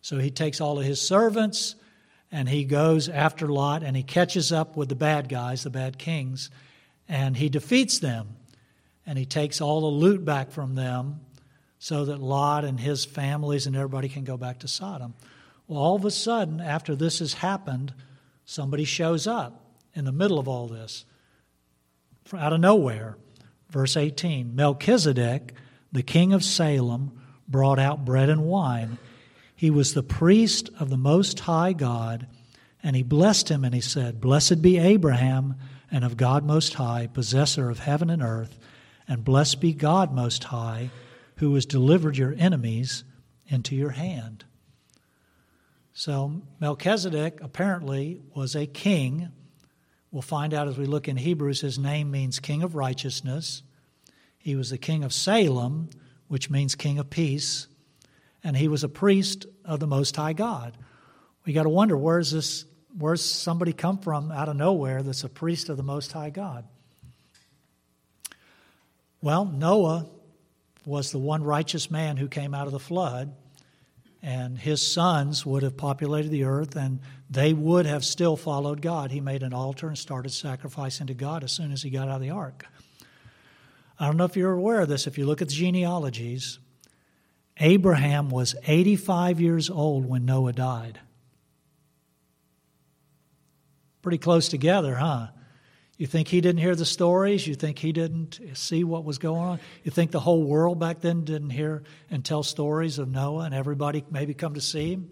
So 0.00 0.18
he 0.18 0.30
takes 0.30 0.60
all 0.60 0.78
of 0.78 0.84
his 0.84 1.00
servants 1.00 1.76
and 2.36 2.50
he 2.50 2.64
goes 2.64 3.08
after 3.08 3.48
Lot 3.48 3.82
and 3.82 3.96
he 3.96 4.02
catches 4.02 4.52
up 4.52 4.76
with 4.76 4.90
the 4.90 4.94
bad 4.94 5.30
guys, 5.30 5.62
the 5.62 5.70
bad 5.70 5.96
kings, 5.96 6.50
and 7.08 7.34
he 7.34 7.48
defeats 7.48 7.98
them. 7.98 8.36
And 9.06 9.16
he 9.18 9.24
takes 9.24 9.62
all 9.62 9.80
the 9.80 9.86
loot 9.86 10.22
back 10.22 10.50
from 10.50 10.74
them 10.74 11.20
so 11.78 12.04
that 12.04 12.20
Lot 12.20 12.66
and 12.66 12.78
his 12.78 13.06
families 13.06 13.66
and 13.66 13.74
everybody 13.74 14.10
can 14.10 14.24
go 14.24 14.36
back 14.36 14.58
to 14.58 14.68
Sodom. 14.68 15.14
Well, 15.66 15.80
all 15.80 15.96
of 15.96 16.04
a 16.04 16.10
sudden, 16.10 16.60
after 16.60 16.94
this 16.94 17.20
has 17.20 17.32
happened, 17.32 17.94
somebody 18.44 18.84
shows 18.84 19.26
up 19.26 19.70
in 19.94 20.04
the 20.04 20.12
middle 20.12 20.38
of 20.38 20.46
all 20.46 20.66
this 20.66 21.06
out 22.36 22.52
of 22.52 22.60
nowhere. 22.60 23.16
Verse 23.70 23.96
18 23.96 24.54
Melchizedek, 24.54 25.54
the 25.90 26.02
king 26.02 26.34
of 26.34 26.44
Salem, 26.44 27.18
brought 27.48 27.78
out 27.78 28.04
bread 28.04 28.28
and 28.28 28.44
wine. 28.44 28.98
He 29.56 29.70
was 29.70 29.94
the 29.94 30.02
priest 30.02 30.68
of 30.78 30.90
the 30.90 30.98
Most 30.98 31.40
High 31.40 31.72
God, 31.72 32.26
and 32.82 32.94
he 32.94 33.02
blessed 33.02 33.50
him, 33.50 33.64
and 33.64 33.74
he 33.74 33.80
said, 33.80 34.20
Blessed 34.20 34.60
be 34.60 34.76
Abraham, 34.76 35.54
and 35.90 36.04
of 36.04 36.18
God 36.18 36.44
Most 36.44 36.74
High, 36.74 37.06
possessor 37.06 37.70
of 37.70 37.78
heaven 37.78 38.10
and 38.10 38.22
earth, 38.22 38.58
and 39.08 39.24
blessed 39.24 39.62
be 39.62 39.72
God 39.72 40.12
Most 40.12 40.44
High, 40.44 40.90
who 41.36 41.54
has 41.54 41.64
delivered 41.64 42.18
your 42.18 42.34
enemies 42.36 43.02
into 43.48 43.74
your 43.74 43.90
hand. 43.90 44.44
So 45.94 46.42
Melchizedek 46.60 47.38
apparently 47.40 48.20
was 48.34 48.54
a 48.54 48.66
king. 48.66 49.30
We'll 50.10 50.20
find 50.20 50.52
out 50.52 50.68
as 50.68 50.76
we 50.76 50.84
look 50.84 51.08
in 51.08 51.16
Hebrews, 51.16 51.62
his 51.62 51.78
name 51.78 52.10
means 52.10 52.40
king 52.40 52.62
of 52.62 52.74
righteousness. 52.74 53.62
He 54.36 54.54
was 54.54 54.68
the 54.68 54.76
king 54.76 55.02
of 55.02 55.14
Salem, 55.14 55.88
which 56.28 56.50
means 56.50 56.74
king 56.74 56.98
of 56.98 57.08
peace 57.08 57.68
and 58.46 58.56
he 58.56 58.68
was 58.68 58.84
a 58.84 58.88
priest 58.88 59.44
of 59.64 59.80
the 59.80 59.88
Most 59.88 60.14
High 60.14 60.32
God. 60.32 60.78
We 61.44 61.52
got 61.52 61.64
to 61.64 61.68
wonder 61.68 61.96
where's 61.96 62.30
this? 62.30 62.64
Where's 62.96 63.20
somebody 63.20 63.72
come 63.72 63.98
from 63.98 64.30
out 64.30 64.48
of 64.48 64.54
nowhere 64.54 65.02
that's 65.02 65.24
a 65.24 65.28
priest 65.28 65.68
of 65.68 65.76
the 65.76 65.82
Most 65.82 66.12
High 66.12 66.30
God? 66.30 66.64
Well, 69.20 69.46
Noah 69.46 70.06
was 70.84 71.10
the 71.10 71.18
one 71.18 71.42
righteous 71.42 71.90
man 71.90 72.16
who 72.16 72.28
came 72.28 72.54
out 72.54 72.68
of 72.68 72.72
the 72.72 72.78
flood, 72.78 73.34
and 74.22 74.56
his 74.56 74.80
sons 74.80 75.44
would 75.44 75.64
have 75.64 75.76
populated 75.76 76.28
the 76.28 76.44
earth, 76.44 76.76
and 76.76 77.00
they 77.28 77.52
would 77.52 77.84
have 77.84 78.04
still 78.04 78.36
followed 78.36 78.80
God. 78.80 79.10
He 79.10 79.20
made 79.20 79.42
an 79.42 79.54
altar 79.54 79.88
and 79.88 79.98
started 79.98 80.30
sacrificing 80.30 81.08
to 81.08 81.14
God 81.14 81.42
as 81.42 81.50
soon 81.50 81.72
as 81.72 81.82
he 81.82 81.90
got 81.90 82.06
out 82.06 82.16
of 82.16 82.20
the 82.20 82.30
ark. 82.30 82.64
I 83.98 84.06
don't 84.06 84.16
know 84.16 84.24
if 84.24 84.36
you're 84.36 84.52
aware 84.52 84.82
of 84.82 84.88
this. 84.88 85.08
If 85.08 85.18
you 85.18 85.26
look 85.26 85.42
at 85.42 85.48
the 85.48 85.54
genealogies, 85.54 86.60
Abraham 87.58 88.28
was 88.28 88.54
85 88.66 89.40
years 89.40 89.70
old 89.70 90.06
when 90.06 90.24
Noah 90.24 90.52
died. 90.52 91.00
Pretty 94.02 94.18
close 94.18 94.48
together, 94.48 94.94
huh? 94.96 95.28
You 95.96 96.06
think 96.06 96.28
he 96.28 96.42
didn't 96.42 96.60
hear 96.60 96.76
the 96.76 96.84
stories? 96.84 97.46
You 97.46 97.54
think 97.54 97.78
he 97.78 97.92
didn't 97.92 98.38
see 98.52 98.84
what 98.84 99.04
was 99.04 99.16
going 99.16 99.40
on? 99.40 99.60
You 99.82 99.90
think 99.90 100.10
the 100.10 100.20
whole 100.20 100.44
world 100.44 100.78
back 100.78 101.00
then 101.00 101.24
didn't 101.24 101.50
hear 101.50 101.82
and 102.10 102.22
tell 102.22 102.42
stories 102.42 102.98
of 102.98 103.08
Noah 103.08 103.44
and 103.44 103.54
everybody 103.54 104.04
maybe 104.10 104.34
come 104.34 104.54
to 104.54 104.60
see 104.60 104.92
him? 104.92 105.10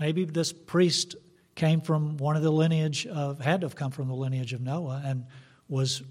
Maybe 0.00 0.24
this 0.24 0.52
priest 0.52 1.16
came 1.54 1.82
from 1.82 2.16
one 2.16 2.36
of 2.36 2.42
the 2.42 2.50
lineage 2.50 3.06
of, 3.06 3.40
had 3.40 3.60
to 3.60 3.66
have 3.66 3.76
come 3.76 3.90
from 3.90 4.08
the 4.08 4.14
lineage 4.14 4.54
of 4.54 4.62
Noah 4.62 5.02
and 5.04 5.26
was 5.68 6.02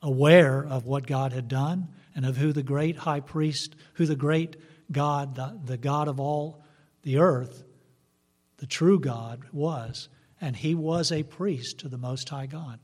aware 0.00 0.64
of 0.64 0.86
what 0.86 1.06
God 1.06 1.32
had 1.32 1.48
done 1.48 1.88
and 2.14 2.26
of 2.26 2.36
who 2.36 2.52
the 2.52 2.62
great 2.62 2.96
high 2.96 3.20
priest, 3.20 3.76
who 3.94 4.06
the 4.06 4.16
great 4.16 4.56
God, 4.90 5.36
the, 5.36 5.58
the 5.64 5.76
God 5.76 6.08
of 6.08 6.20
all 6.20 6.62
the 7.02 7.18
earth, 7.18 7.64
the 8.58 8.66
true 8.66 8.98
God 8.98 9.44
was. 9.52 10.08
And 10.40 10.56
he 10.56 10.74
was 10.74 11.12
a 11.12 11.22
priest 11.22 11.78
to 11.80 11.88
the 11.88 11.98
Most 11.98 12.28
High 12.28 12.46
God. 12.46 12.78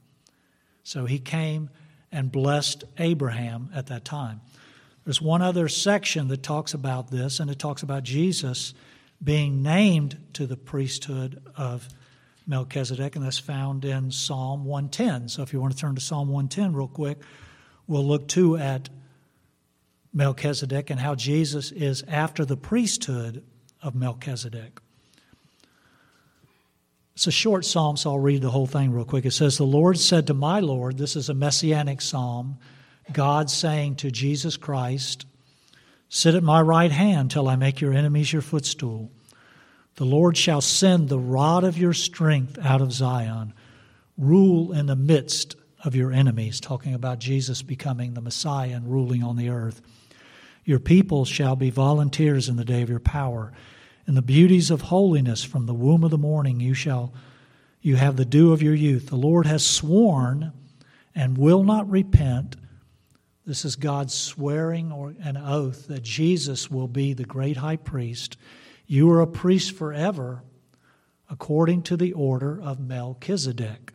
So 0.82 1.06
he 1.06 1.18
came 1.18 1.70
and 2.12 2.30
blessed 2.30 2.84
Abraham 2.98 3.70
at 3.74 3.86
that 3.86 4.04
time. 4.04 4.40
There's 5.04 5.22
one 5.22 5.42
other 5.42 5.68
section 5.68 6.28
that 6.28 6.42
talks 6.42 6.74
about 6.74 7.10
this, 7.10 7.40
and 7.40 7.50
it 7.50 7.58
talks 7.58 7.82
about 7.82 8.02
Jesus 8.02 8.74
being 9.22 9.62
named 9.62 10.18
to 10.34 10.46
the 10.46 10.56
priesthood 10.56 11.42
of 11.56 11.88
Melchizedek, 12.46 13.16
and 13.16 13.24
that's 13.24 13.38
found 13.38 13.84
in 13.84 14.10
Psalm 14.10 14.64
110. 14.64 15.28
So 15.28 15.42
if 15.42 15.52
you 15.52 15.60
want 15.60 15.74
to 15.74 15.78
turn 15.78 15.94
to 15.94 16.00
Psalm 16.00 16.28
110 16.28 16.72
real 16.72 16.88
quick, 16.88 17.18
we'll 17.86 18.06
look 18.06 18.28
too 18.28 18.56
at 18.56 18.88
Melchizedek 20.16 20.88
and 20.88 20.98
how 20.98 21.14
Jesus 21.14 21.70
is 21.70 22.02
after 22.08 22.44
the 22.44 22.56
priesthood 22.56 23.44
of 23.82 23.94
Melchizedek. 23.94 24.80
It's 27.14 27.26
a 27.26 27.30
short 27.30 27.64
psalm, 27.64 27.96
so 27.96 28.10
I'll 28.10 28.18
read 28.18 28.42
the 28.42 28.50
whole 28.50 28.66
thing 28.66 28.92
real 28.92 29.04
quick. 29.04 29.26
It 29.26 29.32
says, 29.32 29.58
The 29.58 29.64
Lord 29.64 29.98
said 29.98 30.26
to 30.26 30.34
my 30.34 30.60
Lord, 30.60 30.96
this 30.96 31.16
is 31.16 31.28
a 31.28 31.34
messianic 31.34 32.00
psalm, 32.00 32.58
God 33.12 33.50
saying 33.50 33.96
to 33.96 34.10
Jesus 34.10 34.56
Christ, 34.56 35.26
Sit 36.08 36.34
at 36.34 36.42
my 36.42 36.62
right 36.62 36.90
hand 36.90 37.30
till 37.30 37.48
I 37.48 37.56
make 37.56 37.80
your 37.80 37.92
enemies 37.92 38.32
your 38.32 38.42
footstool. 38.42 39.10
The 39.96 40.04
Lord 40.04 40.36
shall 40.36 40.60
send 40.60 41.08
the 41.08 41.18
rod 41.18 41.64
of 41.64 41.78
your 41.78 41.94
strength 41.94 42.58
out 42.62 42.80
of 42.80 42.92
Zion. 42.92 43.52
rule 44.16 44.72
in 44.72 44.86
the 44.86 44.96
midst 44.96 45.56
of 45.84 45.94
your 45.94 46.10
enemies, 46.10 46.58
talking 46.60 46.94
about 46.94 47.18
Jesus 47.18 47.62
becoming 47.62 48.14
the 48.14 48.20
Messiah 48.20 48.72
and 48.72 48.90
ruling 48.90 49.22
on 49.22 49.36
the 49.36 49.50
earth. 49.50 49.82
Your 50.66 50.80
people 50.80 51.24
shall 51.24 51.54
be 51.54 51.70
volunteers 51.70 52.48
in 52.48 52.56
the 52.56 52.64
day 52.64 52.82
of 52.82 52.90
your 52.90 52.98
power. 52.98 53.52
In 54.08 54.14
the 54.16 54.22
beauties 54.22 54.68
of 54.70 54.82
holiness 54.82 55.44
from 55.44 55.66
the 55.66 55.74
womb 55.74 56.02
of 56.02 56.10
the 56.10 56.18
morning 56.18 56.60
you 56.60 56.74
shall 56.74 57.14
you 57.80 57.94
have 57.94 58.16
the 58.16 58.24
dew 58.24 58.52
of 58.52 58.62
your 58.62 58.74
youth. 58.74 59.06
The 59.06 59.16
Lord 59.16 59.46
has 59.46 59.64
sworn 59.64 60.52
and 61.14 61.38
will 61.38 61.62
not 61.62 61.88
repent. 61.88 62.56
This 63.46 63.64
is 63.64 63.76
God's 63.76 64.12
swearing 64.12 64.90
or 64.90 65.14
an 65.22 65.36
oath 65.36 65.86
that 65.86 66.02
Jesus 66.02 66.68
will 66.68 66.88
be 66.88 67.12
the 67.12 67.24
great 67.24 67.58
high 67.58 67.76
priest. 67.76 68.36
You 68.88 69.08
are 69.12 69.20
a 69.20 69.26
priest 69.26 69.72
forever 69.72 70.42
according 71.30 71.82
to 71.82 71.96
the 71.96 72.12
order 72.12 72.60
of 72.60 72.80
Melchizedek. 72.80 73.92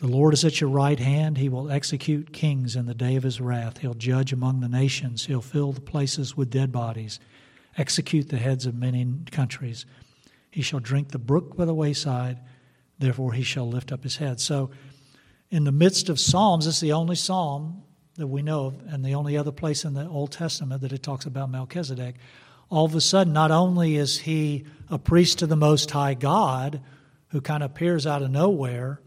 The 0.00 0.06
Lord 0.06 0.32
is 0.32 0.46
at 0.46 0.62
your 0.62 0.70
right 0.70 0.98
hand. 0.98 1.36
He 1.36 1.50
will 1.50 1.70
execute 1.70 2.32
kings 2.32 2.74
in 2.74 2.86
the 2.86 2.94
day 2.94 3.16
of 3.16 3.22
his 3.22 3.38
wrath. 3.38 3.78
He'll 3.78 3.92
judge 3.92 4.32
among 4.32 4.60
the 4.60 4.68
nations. 4.68 5.26
He'll 5.26 5.42
fill 5.42 5.72
the 5.72 5.82
places 5.82 6.34
with 6.34 6.48
dead 6.48 6.72
bodies, 6.72 7.20
execute 7.76 8.30
the 8.30 8.38
heads 8.38 8.64
of 8.64 8.74
many 8.74 9.06
countries. 9.30 9.84
He 10.50 10.62
shall 10.62 10.80
drink 10.80 11.10
the 11.10 11.18
brook 11.18 11.54
by 11.54 11.66
the 11.66 11.74
wayside, 11.74 12.38
therefore 12.98 13.34
he 13.34 13.42
shall 13.42 13.68
lift 13.68 13.92
up 13.92 14.02
his 14.02 14.16
head. 14.16 14.40
So, 14.40 14.70
in 15.50 15.64
the 15.64 15.72
midst 15.72 16.08
of 16.08 16.18
Psalms, 16.18 16.66
it's 16.66 16.80
the 16.80 16.92
only 16.92 17.16
psalm 17.16 17.82
that 18.14 18.28
we 18.28 18.40
know 18.40 18.66
of, 18.66 18.80
and 18.88 19.04
the 19.04 19.14
only 19.16 19.36
other 19.36 19.52
place 19.52 19.84
in 19.84 19.92
the 19.92 20.08
Old 20.08 20.32
Testament 20.32 20.80
that 20.80 20.92
it 20.92 21.02
talks 21.02 21.26
about 21.26 21.50
Melchizedek. 21.50 22.16
All 22.70 22.86
of 22.86 22.94
a 22.94 23.00
sudden, 23.02 23.34
not 23.34 23.50
only 23.50 23.96
is 23.96 24.20
he 24.20 24.64
a 24.88 24.98
priest 24.98 25.40
to 25.40 25.46
the 25.46 25.56
Most 25.56 25.90
High 25.90 26.14
God, 26.14 26.80
who 27.28 27.42
kind 27.42 27.62
of 27.62 27.72
appears 27.72 28.06
out 28.06 28.22
of 28.22 28.30
nowhere 28.30 29.00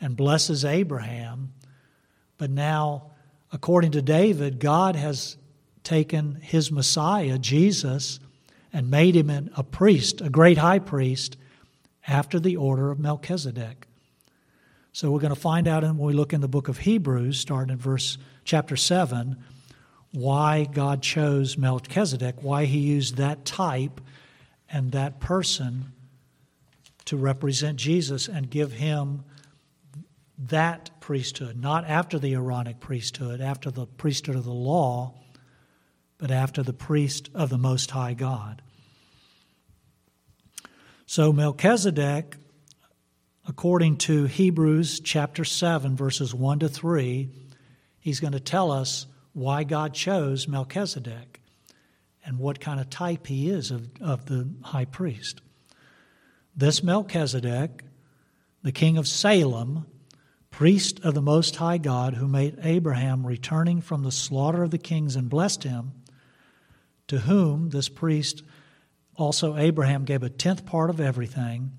and 0.00 0.16
blesses 0.16 0.64
Abraham, 0.64 1.52
but 2.38 2.50
now, 2.50 3.10
according 3.52 3.92
to 3.92 4.02
David, 4.02 4.60
God 4.60 4.96
has 4.96 5.36
taken 5.82 6.36
his 6.42 6.70
Messiah, 6.70 7.38
Jesus, 7.38 8.20
and 8.72 8.90
made 8.90 9.16
him 9.16 9.50
a 9.56 9.62
priest, 9.62 10.20
a 10.20 10.28
great 10.28 10.58
high 10.58 10.80
priest, 10.80 11.36
after 12.06 12.38
the 12.38 12.56
order 12.56 12.90
of 12.90 12.98
Melchizedek. 12.98 13.86
So 14.92 15.10
we're 15.10 15.20
going 15.20 15.34
to 15.34 15.40
find 15.40 15.68
out 15.68 15.82
when 15.82 15.98
we 15.98 16.12
look 16.12 16.32
in 16.32 16.40
the 16.40 16.48
book 16.48 16.68
of 16.68 16.78
Hebrews, 16.78 17.38
starting 17.38 17.72
in 17.72 17.78
verse 17.78 18.18
chapter 18.44 18.76
7, 18.76 19.36
why 20.12 20.64
God 20.64 21.02
chose 21.02 21.58
Melchizedek, 21.58 22.36
why 22.42 22.64
he 22.64 22.78
used 22.78 23.16
that 23.16 23.44
type 23.44 24.00
and 24.70 24.92
that 24.92 25.20
person 25.20 25.92
to 27.06 27.16
represent 27.16 27.76
Jesus 27.76 28.28
and 28.28 28.50
give 28.50 28.72
him 28.72 29.24
that 30.48 30.90
priesthood, 31.00 31.56
not 31.56 31.84
after 31.84 32.18
the 32.18 32.34
Aaronic 32.34 32.80
priesthood, 32.80 33.40
after 33.40 33.70
the 33.70 33.86
priesthood 33.86 34.36
of 34.36 34.44
the 34.44 34.52
law, 34.52 35.14
but 36.18 36.30
after 36.30 36.62
the 36.62 36.72
priest 36.72 37.28
of 37.34 37.50
the 37.50 37.58
Most 37.58 37.90
High 37.90 38.14
God. 38.14 38.62
So 41.06 41.32
Melchizedek, 41.32 42.36
according 43.46 43.98
to 43.98 44.24
Hebrews 44.24 45.00
chapter 45.00 45.44
7, 45.44 45.96
verses 45.96 46.34
1 46.34 46.60
to 46.60 46.68
3, 46.68 47.28
he's 48.00 48.20
going 48.20 48.32
to 48.32 48.40
tell 48.40 48.72
us 48.72 49.06
why 49.32 49.64
God 49.64 49.94
chose 49.94 50.48
Melchizedek 50.48 51.40
and 52.24 52.38
what 52.38 52.58
kind 52.58 52.80
of 52.80 52.90
type 52.90 53.26
he 53.26 53.48
is 53.48 53.70
of, 53.70 53.88
of 54.00 54.26
the 54.26 54.48
high 54.62 54.84
priest. 54.84 55.40
This 56.56 56.82
Melchizedek, 56.82 57.84
the 58.62 58.72
king 58.72 58.98
of 58.98 59.06
Salem, 59.06 59.86
priest 60.56 61.04
of 61.04 61.12
the 61.12 61.20
Most 61.20 61.56
High 61.56 61.76
God, 61.76 62.14
who 62.14 62.26
made 62.26 62.58
Abraham 62.62 63.26
returning 63.26 63.82
from 63.82 64.02
the 64.02 64.10
slaughter 64.10 64.62
of 64.62 64.70
the 64.70 64.78
kings 64.78 65.14
and 65.14 65.28
blessed 65.28 65.64
him, 65.64 65.92
to 67.08 67.18
whom 67.18 67.68
this 67.68 67.90
priest 67.90 68.42
also, 69.16 69.58
Abraham 69.58 70.06
gave 70.06 70.22
a 70.22 70.30
tenth 70.30 70.64
part 70.64 70.88
of 70.88 70.98
everything. 70.98 71.72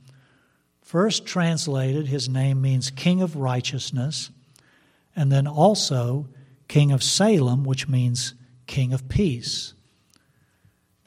First 0.83 1.25
translated, 1.25 2.05
his 2.05 2.29
name 2.29 2.61
means 2.61 2.91
King 2.91 3.23
of 3.23 3.35
Righteousness, 3.35 4.29
and 5.15 5.31
then 5.31 5.47
also 5.47 6.27
King 6.67 6.91
of 6.91 7.01
Salem, 7.01 7.63
which 7.63 7.87
means 7.87 8.35
King 8.67 8.93
of 8.93 9.09
Peace. 9.09 9.73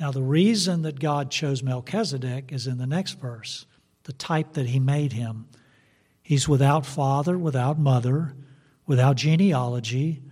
Now, 0.01 0.11
the 0.11 0.25
reason 0.25 0.83
that 0.83 0.99
God 0.99 1.31
chose 1.31 1.63
Melchizedek 1.63 2.51
is 2.51 2.67
in 2.67 2.79
the 2.79 2.87
next 2.87 3.21
verse 3.21 3.65
the 4.03 4.13
type 4.13 4.55
that 4.55 4.67
he 4.67 4.81
made 4.81 5.13
him. 5.13 5.47
He's 6.31 6.49
without 6.49 6.87
father, 6.87 7.37
without 7.37 7.77
mother, 7.77 8.37
without 8.87 9.17
genealogy, 9.17 10.23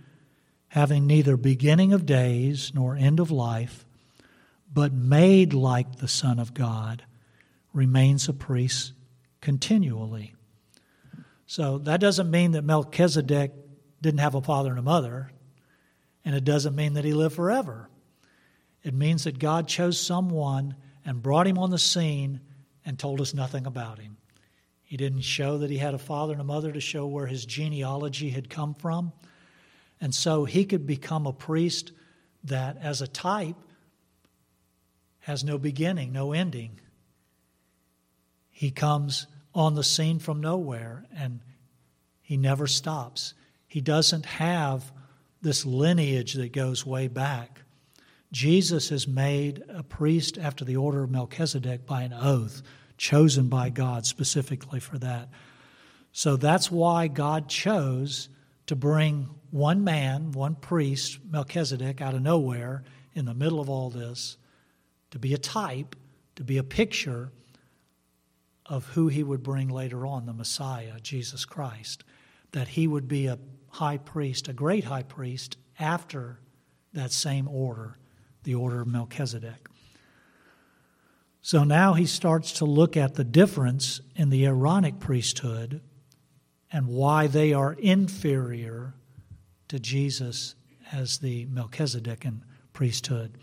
having 0.69 1.05
neither 1.05 1.35
beginning 1.35 1.91
of 1.91 2.05
days 2.05 2.71
nor 2.73 2.95
end 2.95 3.19
of 3.19 3.31
life 3.31 3.85
but 4.73 4.93
made 4.93 5.53
like 5.53 5.97
the 5.97 6.07
Son 6.07 6.39
of 6.39 6.53
God, 6.53 7.03
remains 7.73 8.29
a 8.29 8.33
priest 8.33 8.93
continually. 9.41 10.33
So 11.45 11.79
that 11.79 11.99
doesn't 11.99 12.31
mean 12.31 12.51
that 12.51 12.63
Melchizedek 12.63 13.51
didn't 14.01 14.21
have 14.21 14.35
a 14.35 14.41
father 14.41 14.69
and 14.69 14.79
a 14.79 14.81
mother, 14.81 15.33
and 16.23 16.33
it 16.33 16.45
doesn't 16.45 16.77
mean 16.77 16.93
that 16.93 17.03
he 17.03 17.11
lived 17.11 17.35
forever. 17.35 17.89
It 18.83 18.93
means 18.93 19.25
that 19.25 19.37
God 19.37 19.67
chose 19.67 19.99
someone 19.99 20.77
and 21.03 21.21
brought 21.21 21.45
him 21.45 21.57
on 21.57 21.71
the 21.71 21.77
scene 21.77 22.39
and 22.85 22.97
told 22.97 23.19
us 23.19 23.33
nothing 23.33 23.65
about 23.65 23.99
him. 23.99 24.15
He 24.89 24.97
didn't 24.97 25.21
show 25.21 25.59
that 25.59 25.69
he 25.69 25.77
had 25.77 25.93
a 25.93 25.99
father 25.99 26.33
and 26.33 26.41
a 26.41 26.43
mother 26.43 26.71
to 26.71 26.81
show 26.81 27.05
where 27.05 27.27
his 27.27 27.45
genealogy 27.45 28.31
had 28.31 28.49
come 28.49 28.73
from. 28.73 29.11
And 30.01 30.15
so 30.15 30.45
he 30.45 30.65
could 30.65 30.87
become 30.87 31.27
a 31.27 31.31
priest 31.31 31.91
that, 32.45 32.75
as 32.81 32.99
a 32.99 33.07
type, 33.07 33.55
has 35.19 35.43
no 35.43 35.59
beginning, 35.59 36.11
no 36.11 36.31
ending. 36.31 36.79
He 38.49 38.71
comes 38.71 39.27
on 39.53 39.75
the 39.75 39.83
scene 39.83 40.17
from 40.17 40.41
nowhere 40.41 41.05
and 41.15 41.41
he 42.23 42.35
never 42.35 42.65
stops. 42.65 43.35
He 43.67 43.81
doesn't 43.81 44.25
have 44.25 44.91
this 45.39 45.67
lineage 45.67 46.33
that 46.33 46.51
goes 46.51 46.83
way 46.83 47.07
back. 47.07 47.61
Jesus 48.31 48.91
is 48.91 49.07
made 49.07 49.63
a 49.69 49.83
priest 49.83 50.39
after 50.39 50.65
the 50.65 50.77
order 50.77 51.03
of 51.03 51.11
Melchizedek 51.11 51.85
by 51.85 52.01
an 52.01 52.13
oath, 52.13 52.63
chosen 52.99 53.47
by 53.47 53.69
God 53.69 54.05
specifically 54.05 54.79
for 54.79 54.99
that. 54.99 55.29
So 56.11 56.35
that's 56.35 56.69
why 56.69 57.07
God 57.07 57.47
chose 57.47 58.29
to 58.67 58.75
bring 58.75 59.29
one 59.51 59.83
man, 59.83 60.33
one 60.33 60.53
priest, 60.53 61.17
Melchizedek, 61.27 62.01
out 62.01 62.13
of 62.13 62.21
nowhere 62.21 62.83
in 63.15 63.25
the 63.25 63.33
middle 63.33 63.59
of 63.59 63.69
all 63.69 63.89
this 63.89 64.37
to 65.11 65.17
be 65.17 65.33
a 65.33 65.37
type, 65.37 65.95
to 66.35 66.43
be 66.43 66.57
a 66.57 66.63
picture 66.63 67.31
of 68.65 68.85
who 68.89 69.07
he 69.07 69.23
would 69.23 69.41
bring 69.41 69.69
later 69.69 70.05
on, 70.05 70.25
the 70.25 70.33
Messiah, 70.33 70.99
Jesus 71.01 71.45
Christ. 71.45 72.03
That 72.51 72.67
he 72.67 72.85
would 72.85 73.07
be 73.07 73.27
a 73.27 73.39
high 73.69 73.97
priest, 73.97 74.47
a 74.47 74.53
great 74.53 74.83
high 74.83 75.03
priest, 75.03 75.57
after 75.79 76.39
that 76.93 77.11
same 77.11 77.47
order, 77.47 77.97
the 78.43 78.55
order 78.55 78.81
of 78.81 78.87
Melchizedek. 78.87 79.69
So 81.49 81.63
now 81.63 81.95
he 81.95 82.05
starts 82.05 82.51
to 82.59 82.65
look 82.65 82.95
at 82.95 83.15
the 83.15 83.23
difference 83.23 84.01
in 84.15 84.29
the 84.29 84.45
Aaronic 84.45 84.99
priesthood 84.99 85.81
and 86.71 86.85
why 86.85 87.25
they 87.25 87.53
are 87.53 87.73
inferior 87.73 88.93
to 89.69 89.79
Jesus 89.79 90.53
as 90.91 91.17
the 91.17 91.47
Melchizedekan 91.47 92.41
priesthood. 92.71 93.35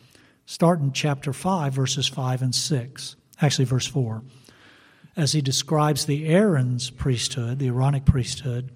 Start 0.45 0.79
in 0.79 0.93
chapter 0.93 1.33
5, 1.33 1.73
verses 1.73 2.07
5 2.07 2.43
and 2.43 2.55
6. 2.55 3.17
Actually, 3.43 3.65
verse 3.65 3.89
4. 3.89 4.23
As 5.17 5.33
he 5.33 5.41
describes 5.41 6.07
the 6.07 6.29
Aaron's 6.29 6.91
priesthood, 6.91 7.59
the 7.59 7.67
Aaronic 7.67 8.05
priesthood, 8.05 8.71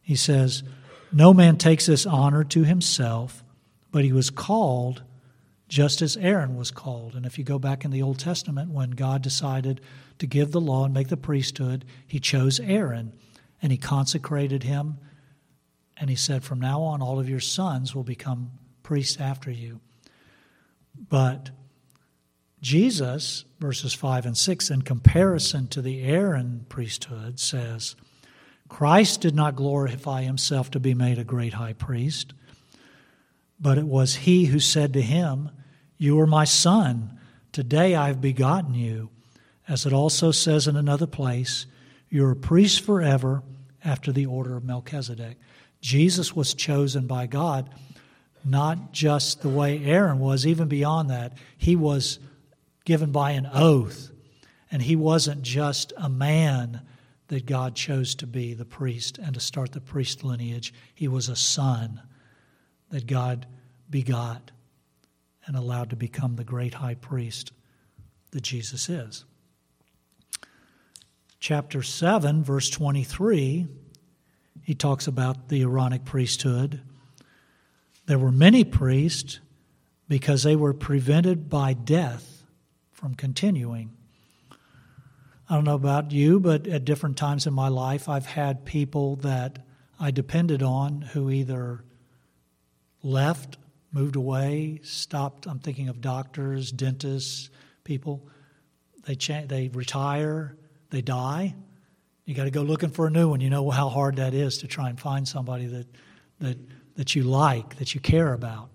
he 0.00 0.14
says, 0.14 0.62
No 1.10 1.34
man 1.34 1.56
takes 1.56 1.86
this 1.86 2.06
honor 2.06 2.44
to 2.44 2.62
himself, 2.62 3.42
but 3.90 4.04
he 4.04 4.12
was 4.12 4.30
called 4.30 5.02
just 5.70 6.02
as 6.02 6.16
Aaron 6.16 6.56
was 6.56 6.72
called. 6.72 7.14
And 7.14 7.24
if 7.24 7.38
you 7.38 7.44
go 7.44 7.58
back 7.58 7.84
in 7.84 7.92
the 7.92 8.02
Old 8.02 8.18
Testament, 8.18 8.72
when 8.72 8.90
God 8.90 9.22
decided 9.22 9.80
to 10.18 10.26
give 10.26 10.50
the 10.50 10.60
law 10.60 10.84
and 10.84 10.92
make 10.92 11.08
the 11.08 11.16
priesthood, 11.16 11.84
he 12.08 12.18
chose 12.18 12.58
Aaron 12.58 13.12
and 13.62 13.70
he 13.70 13.78
consecrated 13.78 14.64
him. 14.64 14.98
And 15.96 16.10
he 16.10 16.16
said, 16.16 16.42
From 16.42 16.60
now 16.60 16.82
on, 16.82 17.00
all 17.00 17.20
of 17.20 17.28
your 17.28 17.40
sons 17.40 17.94
will 17.94 18.02
become 18.02 18.50
priests 18.82 19.20
after 19.20 19.48
you. 19.48 19.80
But 21.08 21.50
Jesus, 22.60 23.44
verses 23.60 23.94
5 23.94 24.26
and 24.26 24.36
6, 24.36 24.70
in 24.70 24.82
comparison 24.82 25.68
to 25.68 25.80
the 25.80 26.02
Aaron 26.02 26.66
priesthood, 26.68 27.38
says, 27.38 27.94
Christ 28.68 29.20
did 29.20 29.36
not 29.36 29.54
glorify 29.54 30.22
himself 30.22 30.70
to 30.72 30.80
be 30.80 30.94
made 30.94 31.18
a 31.18 31.24
great 31.24 31.54
high 31.54 31.74
priest, 31.74 32.34
but 33.60 33.78
it 33.78 33.86
was 33.86 34.16
he 34.16 34.46
who 34.46 34.58
said 34.58 34.92
to 34.94 35.02
him, 35.02 35.50
You 36.00 36.18
are 36.20 36.26
my 36.26 36.44
son, 36.44 37.20
today 37.52 37.94
I 37.94 38.06
have 38.06 38.22
begotten 38.22 38.72
you. 38.72 39.10
As 39.68 39.84
it 39.84 39.92
also 39.92 40.30
says 40.30 40.66
in 40.66 40.74
another 40.74 41.06
place, 41.06 41.66
You're 42.08 42.30
a 42.30 42.36
priest 42.36 42.80
forever 42.80 43.42
after 43.84 44.10
the 44.10 44.24
order 44.24 44.56
of 44.56 44.64
Melchizedek. 44.64 45.36
Jesus 45.82 46.34
was 46.34 46.54
chosen 46.54 47.06
by 47.06 47.26
God, 47.26 47.68
not 48.42 48.92
just 48.92 49.42
the 49.42 49.50
way 49.50 49.84
Aaron 49.84 50.20
was, 50.20 50.46
even 50.46 50.68
beyond 50.68 51.10
that. 51.10 51.36
He 51.58 51.76
was 51.76 52.18
given 52.86 53.12
by 53.12 53.32
an 53.32 53.46
oath, 53.52 54.10
and 54.70 54.80
he 54.80 54.96
wasn't 54.96 55.42
just 55.42 55.92
a 55.98 56.08
man 56.08 56.80
that 57.28 57.44
God 57.44 57.74
chose 57.74 58.14
to 58.14 58.26
be 58.26 58.54
the 58.54 58.64
priest 58.64 59.18
and 59.18 59.34
to 59.34 59.40
start 59.40 59.72
the 59.72 59.82
priest 59.82 60.24
lineage. 60.24 60.72
He 60.94 61.08
was 61.08 61.28
a 61.28 61.36
son 61.36 62.00
that 62.88 63.06
God 63.06 63.44
begot 63.90 64.50
and 65.50 65.58
allowed 65.58 65.90
to 65.90 65.96
become 65.96 66.36
the 66.36 66.44
great 66.44 66.74
high 66.74 66.94
priest 66.94 67.50
that 68.30 68.40
Jesus 68.40 68.88
is. 68.88 69.24
Chapter 71.40 71.82
7, 71.82 72.44
verse 72.44 72.70
23, 72.70 73.66
he 74.62 74.74
talks 74.76 75.08
about 75.08 75.48
the 75.48 75.62
Aaronic 75.62 76.04
priesthood. 76.04 76.82
There 78.06 78.16
were 78.16 78.30
many 78.30 78.62
priests 78.62 79.40
because 80.08 80.44
they 80.44 80.54
were 80.54 80.72
prevented 80.72 81.50
by 81.50 81.72
death 81.72 82.44
from 82.92 83.16
continuing. 83.16 83.90
I 85.48 85.56
don't 85.56 85.64
know 85.64 85.74
about 85.74 86.12
you, 86.12 86.38
but 86.38 86.68
at 86.68 86.84
different 86.84 87.16
times 87.16 87.48
in 87.48 87.54
my 87.54 87.66
life, 87.66 88.08
I've 88.08 88.26
had 88.26 88.64
people 88.64 89.16
that 89.16 89.66
I 89.98 90.12
depended 90.12 90.62
on 90.62 91.00
who 91.00 91.28
either 91.28 91.82
left, 93.02 93.56
moved 93.92 94.16
away, 94.16 94.80
stopped. 94.82 95.46
I'm 95.46 95.58
thinking 95.58 95.88
of 95.88 96.00
doctors, 96.00 96.70
dentists, 96.70 97.50
people. 97.84 98.28
They 99.04 99.14
cha- 99.16 99.46
they 99.46 99.68
retire, 99.68 100.56
they 100.90 101.02
die. 101.02 101.54
You 102.24 102.34
got 102.34 102.44
to 102.44 102.50
go 102.50 102.62
looking 102.62 102.90
for 102.90 103.06
a 103.06 103.10
new 103.10 103.30
one. 103.30 103.40
You 103.40 103.50
know 103.50 103.70
how 103.70 103.88
hard 103.88 104.16
that 104.16 104.34
is 104.34 104.58
to 104.58 104.68
try 104.68 104.88
and 104.88 105.00
find 105.00 105.26
somebody 105.26 105.66
that 105.66 105.86
that 106.38 106.58
that 106.96 107.14
you 107.14 107.22
like, 107.24 107.76
that 107.76 107.94
you 107.94 108.00
care 108.00 108.32
about. 108.32 108.70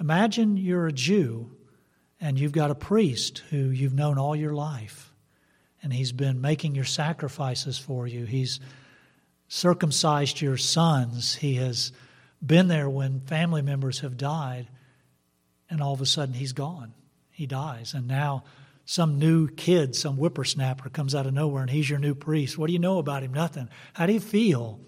Imagine 0.00 0.56
you're 0.56 0.86
a 0.86 0.92
Jew 0.92 1.50
and 2.20 2.38
you've 2.38 2.52
got 2.52 2.70
a 2.70 2.74
priest 2.74 3.42
who 3.50 3.56
you've 3.56 3.94
known 3.94 4.18
all 4.18 4.34
your 4.34 4.52
life 4.52 5.12
and 5.82 5.92
He's 5.92 6.12
been 6.12 6.40
making 6.40 6.74
your 6.74 6.84
sacrifices 6.84 7.78
for 7.78 8.06
you. 8.06 8.24
He's 8.24 8.60
circumcised 9.48 10.40
your 10.40 10.56
sons. 10.56 11.34
He 11.34 11.54
has 11.54 11.92
been 12.44 12.68
there 12.68 12.88
when 12.88 13.20
family 13.20 13.62
members 13.62 14.00
have 14.00 14.16
died, 14.16 14.68
and 15.70 15.80
all 15.80 15.92
of 15.92 16.00
a 16.00 16.06
sudden 16.06 16.34
He's 16.34 16.52
gone. 16.52 16.94
He 17.30 17.46
dies. 17.46 17.94
And 17.94 18.08
now 18.08 18.44
some 18.84 19.18
new 19.18 19.48
kid, 19.48 19.94
some 19.94 20.16
whippersnapper 20.16 20.88
comes 20.88 21.14
out 21.14 21.26
of 21.26 21.34
nowhere, 21.34 21.62
and 21.62 21.70
He's 21.70 21.88
your 21.88 21.98
new 21.98 22.14
priest. 22.14 22.56
What 22.56 22.68
do 22.68 22.72
you 22.72 22.78
know 22.78 22.98
about 22.98 23.22
Him? 23.22 23.34
Nothing. 23.34 23.68
How 23.92 24.06
do 24.06 24.12
you 24.12 24.20
feel? 24.20 24.80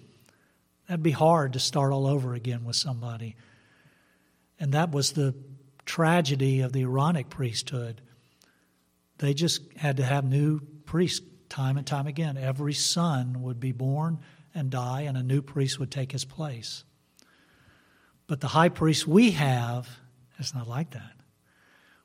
That'd 0.89 1.03
be 1.03 1.11
hard 1.11 1.53
to 1.53 1.61
start 1.61 1.93
all 1.93 2.07
over 2.07 2.35
again 2.35 2.65
with 2.65 2.77
somebody. 2.77 3.37
And 4.59 4.73
that 4.73 4.91
was 4.91 5.13
the 5.13 5.35
tragedy 5.85 6.61
of 6.61 6.73
the 6.73 6.83
Aaronic 6.83 7.31
priesthood. 7.31 8.01
They 9.19 9.35
just 9.35 9.63
had 9.77 9.99
to 9.99 10.05
have 10.05 10.25
new 10.25 10.61
priests 10.87 11.25
time 11.49 11.77
and 11.77 11.87
time 11.87 12.07
again. 12.07 12.39
Every 12.39 12.73
son 12.73 13.43
would 13.43 13.61
be 13.61 13.73
born 13.73 14.21
and 14.55 14.71
die, 14.71 15.03
and 15.03 15.17
a 15.17 15.23
new 15.23 15.43
priest 15.43 15.79
would 15.79 15.91
take 15.91 16.13
his 16.13 16.25
place. 16.25 16.85
But 18.31 18.39
the 18.39 18.47
high 18.47 18.69
priest 18.69 19.09
we 19.09 19.33
have 19.33 19.89
is 20.39 20.55
not 20.55 20.69
like 20.69 20.93
that. 20.93 21.15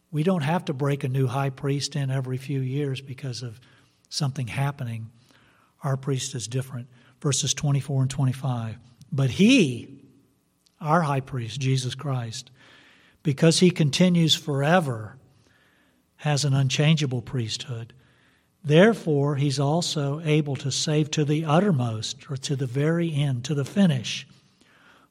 We 0.09 0.23
don't 0.23 0.41
have 0.41 0.65
to 0.65 0.73
break 0.73 1.03
a 1.03 1.07
new 1.07 1.27
high 1.27 1.51
priest 1.51 1.95
in 1.95 2.09
every 2.09 2.38
few 2.38 2.61
years 2.61 2.99
because 2.99 3.43
of 3.43 3.59
something 4.09 4.47
happening. 4.47 5.11
Our 5.83 5.97
priest 5.97 6.33
is 6.33 6.47
different. 6.47 6.88
Verses 7.21 7.53
24 7.53 8.01
and 8.01 8.09
25. 8.09 8.77
But 9.11 9.29
he, 9.29 9.99
our 10.81 11.03
high 11.03 11.19
priest, 11.19 11.59
Jesus 11.59 11.93
Christ, 11.93 12.49
because 13.21 13.59
he 13.59 13.69
continues 13.69 14.33
forever, 14.33 15.17
has 16.15 16.43
an 16.43 16.55
unchangeable 16.55 17.21
priesthood 17.21 17.93
Therefore, 18.65 19.35
he's 19.35 19.59
also 19.59 20.19
able 20.21 20.55
to 20.55 20.71
save 20.71 21.11
to 21.11 21.23
the 21.23 21.45
uttermost, 21.45 22.31
or 22.31 22.38
to 22.38 22.55
the 22.55 22.65
very 22.65 23.13
end, 23.13 23.45
to 23.45 23.53
the 23.53 23.63
finish, 23.63 24.25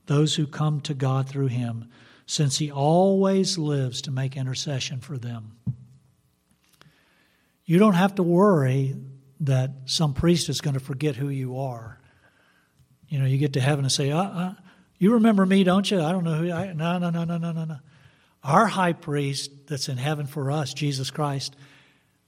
those 0.07 0.35
who 0.35 0.47
come 0.47 0.81
to 0.83 0.95
God 0.95 1.29
through 1.29 1.49
him, 1.49 1.89
since 2.27 2.59
he 2.59 2.71
always 2.71 3.59
lives 3.59 4.03
to 4.03 4.11
make 4.11 4.37
intercession 4.37 5.01
for 5.01 5.19
them. 5.19 5.57
You 7.65 7.79
don't 7.79 7.95
have 7.95 8.15
to 8.17 8.23
worry 8.23 8.95
that 9.41 9.71
some 9.87 10.15
priest 10.15 10.49
is 10.49 10.61
going 10.61 10.75
to 10.75 10.81
forget 10.81 11.17
who 11.17 11.29
you 11.29 11.59
are. 11.59 11.99
You 13.09 13.19
know, 13.19 13.27
you 13.27 13.39
get 13.39 13.55
to 13.55 13.61
heaven 13.61 13.85
and 13.85 13.93
say, 13.93 14.11
uh, 14.11 14.23
uh, 14.23 14.55
You 14.99 15.15
remember 15.15 15.47
me, 15.47 15.65
don't 15.65 15.91
you? 15.91 16.01
I 16.01 16.13
don't 16.13 16.25
know 16.25 16.35
who 16.35 16.51
I 16.51 16.73
No, 16.73 16.99
no, 16.99 17.11
no, 17.11 17.25
no, 17.25 17.39
no, 17.39 17.53
no, 17.53 17.65
no. 17.65 17.79
Our 18.43 18.67
high 18.67 18.93
priest 18.93 19.67
that's 19.67 19.89
in 19.89 19.97
heaven 19.97 20.27
for 20.27 20.51
us, 20.51 20.75
Jesus 20.75 21.11
Christ, 21.11 21.57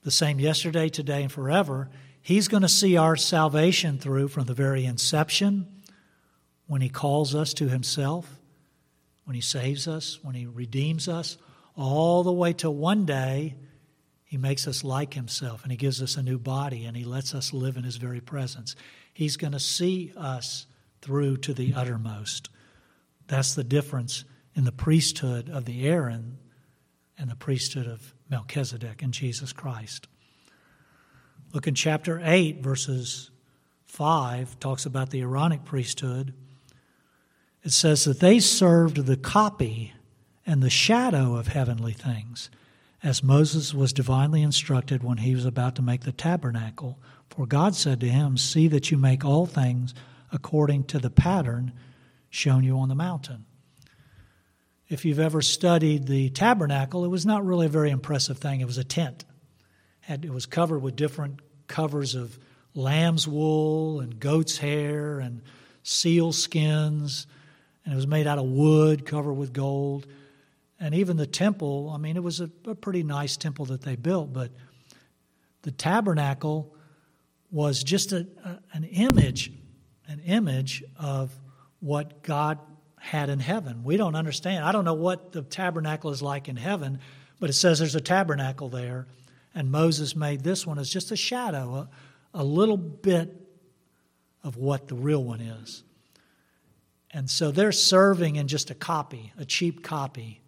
the 0.02 0.10
same 0.10 0.40
yesterday, 0.40 0.88
today, 0.88 1.22
and 1.22 1.32
forever. 1.32 1.90
He's 2.22 2.48
going 2.48 2.62
to 2.62 2.68
see 2.68 2.96
our 2.96 3.16
salvation 3.16 3.98
through 3.98 4.28
from 4.28 4.44
the 4.44 4.54
very 4.54 4.84
inception, 4.84 5.75
when 6.66 6.80
He 6.80 6.88
calls 6.88 7.34
us 7.34 7.54
to 7.54 7.68
Himself, 7.68 8.40
when 9.24 9.34
He 9.34 9.40
saves 9.40 9.86
us, 9.86 10.18
when 10.22 10.34
He 10.34 10.46
redeems 10.46 11.08
us, 11.08 11.36
all 11.76 12.22
the 12.22 12.32
way 12.32 12.52
to 12.54 12.70
one 12.70 13.04
day 13.04 13.56
He 14.24 14.36
makes 14.36 14.66
us 14.66 14.82
like 14.82 15.14
Himself 15.14 15.62
and 15.62 15.70
He 15.70 15.76
gives 15.76 16.02
us 16.02 16.16
a 16.16 16.22
new 16.22 16.38
body 16.38 16.84
and 16.84 16.96
He 16.96 17.04
lets 17.04 17.34
us 17.34 17.52
live 17.52 17.76
in 17.76 17.84
His 17.84 17.96
very 17.96 18.20
presence. 18.20 18.74
He's 19.12 19.36
going 19.36 19.52
to 19.52 19.60
see 19.60 20.12
us 20.16 20.66
through 21.02 21.38
to 21.38 21.54
the 21.54 21.74
uttermost. 21.74 22.48
That's 23.28 23.54
the 23.54 23.64
difference 23.64 24.24
in 24.54 24.64
the 24.64 24.72
priesthood 24.72 25.48
of 25.48 25.64
the 25.64 25.86
Aaron 25.86 26.38
and 27.18 27.30
the 27.30 27.36
priesthood 27.36 27.86
of 27.86 28.14
Melchizedek 28.30 29.02
and 29.02 29.12
Jesus 29.12 29.52
Christ. 29.52 30.08
Look 31.52 31.66
in 31.66 31.74
chapter 31.74 32.20
8, 32.22 32.62
verses 32.62 33.30
5, 33.86 34.58
talks 34.58 34.84
about 34.84 35.10
the 35.10 35.20
Aaronic 35.22 35.64
priesthood. 35.64 36.34
It 37.66 37.72
says 37.72 38.04
that 38.04 38.20
they 38.20 38.38
served 38.38 39.06
the 39.06 39.16
copy 39.16 39.92
and 40.46 40.62
the 40.62 40.70
shadow 40.70 41.34
of 41.34 41.48
heavenly 41.48 41.94
things, 41.94 42.48
as 43.02 43.24
Moses 43.24 43.74
was 43.74 43.92
divinely 43.92 44.40
instructed 44.40 45.02
when 45.02 45.18
he 45.18 45.34
was 45.34 45.44
about 45.44 45.74
to 45.74 45.82
make 45.82 46.02
the 46.02 46.12
tabernacle. 46.12 46.96
For 47.28 47.44
God 47.44 47.74
said 47.74 47.98
to 47.98 48.08
him, 48.08 48.36
See 48.36 48.68
that 48.68 48.92
you 48.92 48.98
make 48.98 49.24
all 49.24 49.46
things 49.46 49.94
according 50.30 50.84
to 50.84 51.00
the 51.00 51.10
pattern 51.10 51.72
shown 52.30 52.62
you 52.62 52.78
on 52.78 52.88
the 52.88 52.94
mountain. 52.94 53.46
If 54.88 55.04
you've 55.04 55.18
ever 55.18 55.42
studied 55.42 56.06
the 56.06 56.30
tabernacle, 56.30 57.04
it 57.04 57.08
was 57.08 57.26
not 57.26 57.44
really 57.44 57.66
a 57.66 57.68
very 57.68 57.90
impressive 57.90 58.38
thing. 58.38 58.60
It 58.60 58.68
was 58.68 58.78
a 58.78 58.84
tent. 58.84 59.24
It 60.08 60.32
was 60.32 60.46
covered 60.46 60.82
with 60.82 60.94
different 60.94 61.40
covers 61.66 62.14
of 62.14 62.38
lamb's 62.74 63.26
wool 63.26 63.98
and 63.98 64.20
goat's 64.20 64.58
hair 64.58 65.18
and 65.18 65.42
seal 65.82 66.30
skins, 66.30 67.26
and 67.86 67.92
it 67.92 67.96
was 67.96 68.06
made 68.06 68.26
out 68.26 68.38
of 68.38 68.44
wood 68.44 69.06
covered 69.06 69.34
with 69.34 69.52
gold. 69.52 70.06
And 70.78 70.94
even 70.94 71.16
the 71.16 71.26
temple, 71.26 71.90
I 71.94 71.98
mean, 71.98 72.16
it 72.16 72.22
was 72.22 72.40
a, 72.40 72.50
a 72.66 72.74
pretty 72.74 73.04
nice 73.04 73.36
temple 73.36 73.66
that 73.66 73.80
they 73.80 73.96
built, 73.96 74.32
but 74.32 74.50
the 75.62 75.70
tabernacle 75.70 76.74
was 77.50 77.82
just 77.82 78.12
a, 78.12 78.26
a, 78.44 78.58
an 78.74 78.84
image, 78.84 79.52
an 80.08 80.20
image 80.20 80.84
of 80.98 81.32
what 81.80 82.22
God 82.22 82.58
had 82.98 83.30
in 83.30 83.38
heaven. 83.38 83.84
We 83.84 83.96
don't 83.96 84.16
understand. 84.16 84.64
I 84.64 84.72
don't 84.72 84.84
know 84.84 84.94
what 84.94 85.30
the 85.30 85.42
tabernacle 85.42 86.10
is 86.10 86.20
like 86.20 86.48
in 86.48 86.56
heaven, 86.56 86.98
but 87.38 87.50
it 87.50 87.54
says 87.54 87.78
there's 87.78 87.94
a 87.94 88.00
tabernacle 88.00 88.68
there. 88.68 89.06
And 89.54 89.70
Moses 89.70 90.16
made 90.16 90.42
this 90.42 90.66
one 90.66 90.78
as 90.78 90.90
just 90.90 91.12
a 91.12 91.16
shadow, 91.16 91.74
a, 91.74 91.88
a 92.34 92.44
little 92.44 92.76
bit 92.76 93.34
of 94.42 94.56
what 94.56 94.88
the 94.88 94.96
real 94.96 95.22
one 95.22 95.40
is. 95.40 95.84
And 97.16 97.30
so 97.30 97.50
they're 97.50 97.72
serving 97.72 98.36
in 98.36 98.46
just 98.46 98.70
a 98.70 98.74
copy, 98.74 99.32
a 99.38 99.46
cheap 99.46 99.82
copy. 99.82 100.42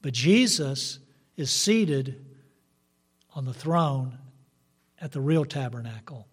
But 0.00 0.14
Jesus 0.14 1.00
is 1.36 1.50
seated 1.50 2.24
on 3.34 3.44
the 3.44 3.52
throne 3.52 4.16
at 4.98 5.12
the 5.12 5.20
real 5.20 5.44
tabernacle. 5.44 6.28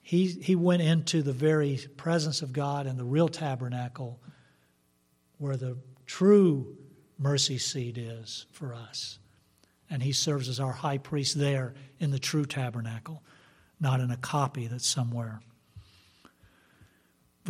He, 0.00 0.28
he 0.28 0.56
went 0.56 0.80
into 0.80 1.20
the 1.20 1.34
very 1.34 1.80
presence 1.98 2.40
of 2.40 2.54
God 2.54 2.86
in 2.86 2.96
the 2.96 3.04
real 3.04 3.28
tabernacle 3.28 4.18
where 5.36 5.58
the 5.58 5.76
true 6.06 6.78
mercy 7.18 7.58
seat 7.58 7.98
is 7.98 8.46
for 8.52 8.72
us. 8.72 9.18
And 9.90 10.02
he 10.02 10.12
serves 10.12 10.48
as 10.48 10.60
our 10.60 10.72
high 10.72 10.96
priest 10.96 11.38
there 11.38 11.74
in 11.98 12.10
the 12.10 12.18
true 12.18 12.46
tabernacle, 12.46 13.22
not 13.78 14.00
in 14.00 14.10
a 14.10 14.16
copy 14.16 14.66
that's 14.66 14.86
somewhere. 14.86 15.42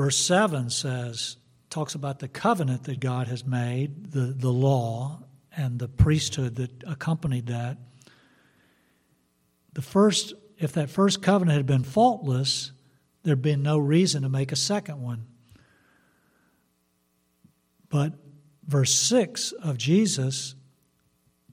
Verse 0.01 0.17
7 0.17 0.71
says, 0.71 1.37
talks 1.69 1.95
about 1.95 2.21
the 2.21 2.27
covenant 2.27 2.85
that 2.85 3.01
God 3.01 3.29
has 3.29 3.45
made, 3.45 4.13
the, 4.13 4.33
the 4.35 4.49
law, 4.49 5.25
and 5.55 5.79
the 5.79 5.89
priesthood 5.89 6.55
that 6.55 6.71
accompanied 6.87 7.49
that. 7.49 7.77
The 9.75 9.83
first 9.83 10.33
if 10.57 10.73
that 10.73 10.89
first 10.89 11.21
covenant 11.21 11.59
had 11.59 11.67
been 11.67 11.83
faultless, 11.85 12.73
there'd 13.25 13.43
been 13.43 13.63
no 13.63 13.77
reason 13.77 14.23
to 14.23 14.31
make 14.31 14.53
a 14.53 14.57
second 14.57 15.03
one. 15.03 15.27
But 17.91 18.15
verse 18.67 18.95
6 18.95 19.53
of 19.53 19.77
Jesus 19.77 20.55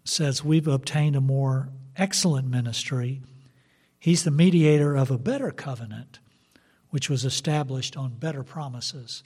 says 0.06 0.42
we've 0.42 0.70
obtained 0.70 1.18
a 1.18 1.22
more 1.22 1.68
excellent 1.98 2.48
ministry. 2.48 3.24
He's 4.00 4.24
the 4.24 4.32
mediator 4.32 4.96
of 4.96 5.12
a 5.12 5.18
better 5.18 5.52
covenant, 5.52 6.20
which 6.90 7.10
was 7.10 7.26
established 7.26 7.98
on 7.98 8.12
better 8.12 8.44
promises. 8.44 9.24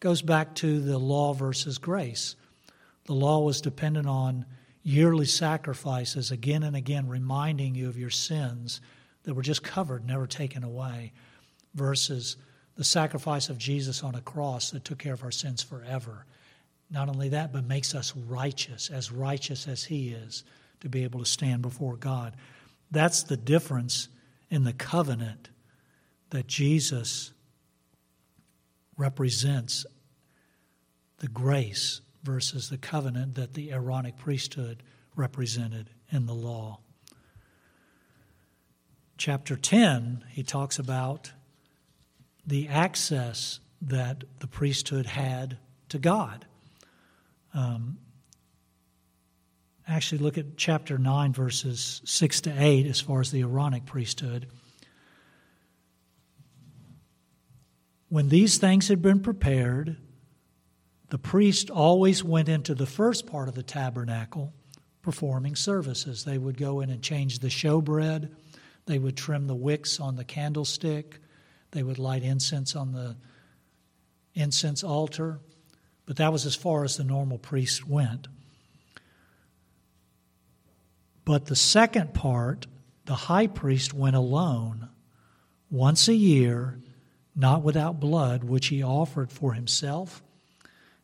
Goes 0.00 0.22
back 0.22 0.54
to 0.56 0.80
the 0.80 0.98
law 0.98 1.32
versus 1.32 1.78
grace. 1.78 2.36
The 3.04 3.14
law 3.14 3.40
was 3.40 3.60
dependent 3.60 4.06
on 4.06 4.46
yearly 4.82 5.26
sacrifices 5.26 6.30
again 6.30 6.62
and 6.62 6.76
again, 6.76 7.08
reminding 7.08 7.74
you 7.74 7.88
of 7.88 7.98
your 7.98 8.10
sins 8.10 8.80
that 9.24 9.34
were 9.34 9.42
just 9.42 9.62
covered, 9.62 10.06
never 10.06 10.26
taken 10.26 10.64
away, 10.64 11.12
versus 11.74 12.36
the 12.76 12.84
sacrifice 12.84 13.48
of 13.48 13.58
Jesus 13.58 14.02
on 14.02 14.14
a 14.14 14.20
cross 14.20 14.70
that 14.70 14.84
took 14.84 14.98
care 14.98 15.14
of 15.14 15.22
our 15.22 15.30
sins 15.30 15.62
forever. 15.62 16.26
Not 16.90 17.08
only 17.08 17.30
that, 17.30 17.52
but 17.52 17.64
makes 17.64 17.94
us 17.94 18.14
righteous, 18.16 18.90
as 18.90 19.12
righteous 19.12 19.68
as 19.68 19.84
He 19.84 20.10
is, 20.10 20.44
to 20.80 20.88
be 20.88 21.04
able 21.04 21.20
to 21.20 21.26
stand 21.26 21.62
before 21.62 21.96
God. 21.96 22.34
That's 22.90 23.22
the 23.22 23.36
difference 23.36 24.08
in 24.50 24.64
the 24.64 24.72
covenant 24.72 25.48
that 26.32 26.46
Jesus 26.46 27.30
represents 28.96 29.84
the 31.18 31.28
grace 31.28 32.00
versus 32.22 32.70
the 32.70 32.78
covenant 32.78 33.34
that 33.34 33.52
the 33.52 33.70
Aaronic 33.70 34.16
priesthood 34.16 34.82
represented 35.14 35.90
in 36.10 36.24
the 36.24 36.34
law. 36.34 36.80
Chapter 39.18 39.56
10, 39.56 40.24
he 40.30 40.42
talks 40.42 40.78
about 40.78 41.32
the 42.46 42.66
access 42.68 43.60
that 43.82 44.24
the 44.40 44.46
priesthood 44.46 45.04
had 45.04 45.58
to 45.90 45.98
God. 45.98 46.46
Um, 47.52 47.98
actually, 49.86 50.22
look 50.22 50.38
at 50.38 50.56
chapter 50.56 50.96
9, 50.96 51.34
verses 51.34 52.00
6 52.06 52.40
to 52.42 52.54
8, 52.56 52.86
as 52.86 53.02
far 53.02 53.20
as 53.20 53.30
the 53.30 53.42
Aaronic 53.42 53.84
priesthood. 53.84 54.46
When 58.12 58.28
these 58.28 58.58
things 58.58 58.88
had 58.88 59.00
been 59.00 59.20
prepared, 59.20 59.96
the 61.08 61.16
priest 61.16 61.70
always 61.70 62.22
went 62.22 62.46
into 62.46 62.74
the 62.74 62.84
first 62.84 63.26
part 63.26 63.48
of 63.48 63.54
the 63.54 63.62
tabernacle 63.62 64.52
performing 65.00 65.56
services. 65.56 66.22
They 66.22 66.36
would 66.36 66.58
go 66.58 66.82
in 66.82 66.90
and 66.90 67.00
change 67.00 67.38
the 67.38 67.48
showbread, 67.48 68.30
they 68.84 68.98
would 68.98 69.16
trim 69.16 69.46
the 69.46 69.54
wicks 69.54 69.98
on 69.98 70.16
the 70.16 70.26
candlestick, 70.26 71.20
they 71.70 71.82
would 71.82 71.98
light 71.98 72.22
incense 72.22 72.76
on 72.76 72.92
the 72.92 73.16
incense 74.34 74.84
altar. 74.84 75.40
But 76.04 76.16
that 76.16 76.34
was 76.34 76.44
as 76.44 76.54
far 76.54 76.84
as 76.84 76.98
the 76.98 77.04
normal 77.04 77.38
priest 77.38 77.88
went. 77.88 78.28
But 81.24 81.46
the 81.46 81.56
second 81.56 82.12
part, 82.12 82.66
the 83.06 83.14
high 83.14 83.46
priest 83.46 83.94
went 83.94 84.16
alone 84.16 84.90
once 85.70 86.08
a 86.08 86.14
year, 86.14 86.78
not 87.34 87.62
without 87.62 88.00
blood, 88.00 88.44
which 88.44 88.68
he 88.68 88.82
offered 88.82 89.32
for 89.32 89.54
himself 89.54 90.22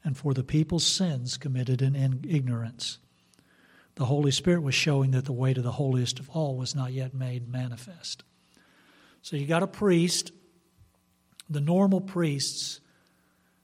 and 0.05 0.17
for 0.17 0.35
the 0.35 0.45
people's 0.45 0.87
sins 0.87 1.37
committed 1.37 1.83
in 1.83 2.25
ignorance. 2.29 2.99
The 3.97 4.05
Holy 4.05 4.31
Spirit 4.31 4.63
was 4.63 4.75
showing 4.75 5.11
that 5.13 5.25
the 5.25 5.33
way 5.33 5.53
to 5.53 5.63
the 5.63 5.73
holiest 5.73 6.21
of 6.21 6.31
all 6.31 6.57
was 6.57 6.75
not 6.75 6.93
yet 6.93 7.15
made 7.15 7.49
manifest. 7.49 8.23
So 9.23 9.37
you 9.37 9.47
got 9.47 9.63
a 9.63 9.67
priest. 9.67 10.31
The 11.51 11.61
normal 11.61 12.01
priests 12.01 12.81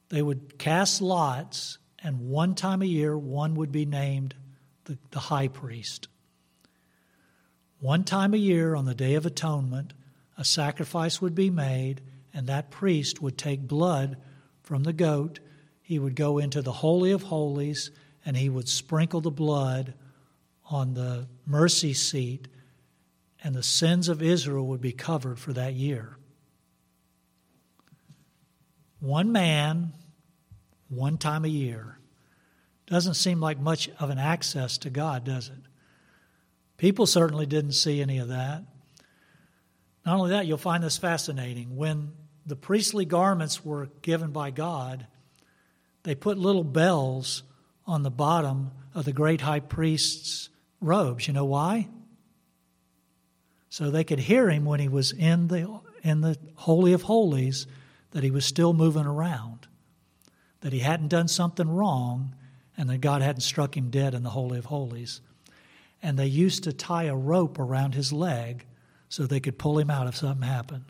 they 0.09 0.23
would 0.23 0.59
cast 0.59 1.01
lots, 1.01 1.79
and 2.03 2.29
one 2.29 2.55
time 2.55 2.83
a 2.83 2.87
year, 2.87 3.17
one 3.17 3.55
would 3.57 3.73
be 3.73 3.87
named 3.87 4.35
the, 4.85 4.99
the 5.11 5.19
high 5.19 5.49
priest. 5.49 6.09
One 7.81 8.05
time 8.05 8.35
a 8.35 8.39
year, 8.39 8.75
on 8.75 8.85
the 8.85 8.95
Day 8.95 9.15
of 9.15 9.27
Atonement, 9.27 9.93
a 10.39 10.45
sacrifice 10.45 11.21
would 11.21 11.35
be 11.35 11.51
made, 11.51 12.03
and 12.35 12.47
that 12.47 12.71
priest 12.71 13.23
would 13.23 13.39
take 13.39 13.69
blood 13.69 14.17
from 14.63 14.83
the 14.83 14.93
goat. 14.93 15.41
He 15.81 15.99
would 15.99 16.17
go 16.17 16.39
into 16.39 16.61
the 16.61 16.73
Holy 16.73 17.13
of 17.13 17.23
Holies, 17.23 17.91
and 18.27 18.37
he 18.37 18.49
would 18.49 18.69
sprinkle 18.69 19.21
the 19.21 19.31
blood 19.31 19.95
on 20.71 20.95
the 20.95 21.29
mercy 21.47 21.95
seat, 21.95 22.49
and 23.43 23.55
the 23.55 23.63
sins 23.63 24.09
of 24.09 24.23
Israel 24.23 24.67
would 24.67 24.81
be 24.81 24.93
covered 24.93 25.39
for 25.39 25.53
that 25.53 25.75
year. 25.75 26.17
One 29.01 29.33
man 29.33 29.93
one 30.89 31.19
time 31.19 31.45
a 31.45 31.49
year. 31.49 31.99
Doesn't 32.87 33.15
seem 33.15 33.41
like 33.41 33.59
much 33.59 33.89
of 33.99 34.11
an 34.11 34.19
access 34.19 34.79
to 34.79 34.91
God, 34.91 35.25
does 35.25 35.49
it? 35.49 35.63
People 36.77 37.07
certainly 37.07 37.47
didn't 37.47 37.73
see 37.73 38.01
any 38.01 38.19
of 38.19 38.29
that. 38.29 38.63
Not 40.05 40.17
only 40.17 40.31
that, 40.31 40.47
you'll 40.47 40.59
find 40.59 40.85
this 40.85 40.99
fascinating. 40.99 41.77
When 41.77 42.13
the 42.47 42.57
priestly 42.57 43.05
garments 43.05 43.65
were 43.65 43.89
given 44.03 44.31
by 44.31 44.51
God, 44.51 45.07
they 46.03 46.15
put 46.15 46.39
little 46.39 46.65
bells 46.65 47.43
on 47.87 48.03
the 48.03 48.11
bottom 48.11 48.71
of 48.95 49.05
the 49.05 49.13
great 49.13 49.41
high 49.41 49.61
priest's 49.61 50.51
robes. 50.81 51.27
You 51.27 51.35
know 51.35 51.45
why? 51.45 51.89
So 53.71 53.91
they 53.91 54.05
could 54.05 54.21
hear 54.21 54.49
him 54.49 54.65
when 54.65 54.81
he 54.81 54.89
was 54.89 55.13
in 55.13 55.49
the, 55.49 55.81
in 56.03 56.21
the 56.21 56.39
Holy 56.55 56.93
of 56.93 57.03
Holies, 57.03 57.67
that 58.13 58.23
he 58.23 58.31
was 58.31 58.45
still 58.45 58.73
moving 58.73 59.07
around 59.07 59.67
that 60.65 60.73
he 60.73 60.79
hadn't 60.79 61.09
done 61.09 61.29
something 61.29 61.69
wrong 61.69 62.35
and 62.75 62.89
that 62.89 63.03
God 63.03 63.21
hadn't 63.21 63.43
struck 63.43 63.77
him 63.77 63.91
dead 63.91 64.15
in 64.15 64.23
the 64.23 64.31
Holy 64.31 64.57
of 64.57 64.65
Holies. 64.65 65.21
And 66.03 66.19
they 66.19 66.27
used 66.27 66.65
to 66.65 66.73
tie 66.73 67.05
a 67.05 67.15
rope 67.15 67.59
around 67.59 67.95
his 67.95 68.15
leg 68.15 68.65
so 69.11 69.27
they 69.27 69.41
could 69.41 69.59
pull 69.59 69.79
him 69.79 69.91
out 69.91 70.07
if 70.07 70.17
something 70.17 70.49
happened. 70.49 70.87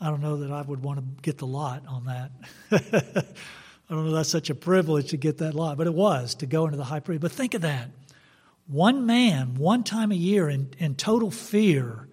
I 0.00 0.06
don't 0.06 0.20
know 0.20 0.38
that 0.38 0.50
I 0.50 0.62
would 0.62 0.82
want 0.82 0.98
to 0.98 1.22
get 1.22 1.38
the 1.38 1.46
lot 1.46 1.84
on 1.86 2.04
that. 2.06 2.30
I 3.88 3.94
don't 3.94 4.06
know 4.06 4.12
that's 4.12 4.28
such 4.28 4.50
a 4.50 4.54
privilege 4.54 5.10
to 5.10 5.16
get 5.16 5.38
that 5.38 5.54
lot, 5.54 5.78
but 5.78 5.86
it 5.86 5.94
was 5.94 6.34
to 6.36 6.46
go 6.46 6.64
into 6.64 6.76
the 6.76 6.84
high 6.84 7.00
priest. 7.00 7.22
But 7.22 7.32
think 7.32 7.54
of 7.54 7.62
that. 7.62 7.90
One 8.66 9.06
man, 9.06 9.54
one 9.54 9.84
time 9.84 10.10
a 10.10 10.16
year, 10.16 10.48
in, 10.48 10.70
in 10.78 10.96
total 10.96 11.30
fear, 11.30 12.08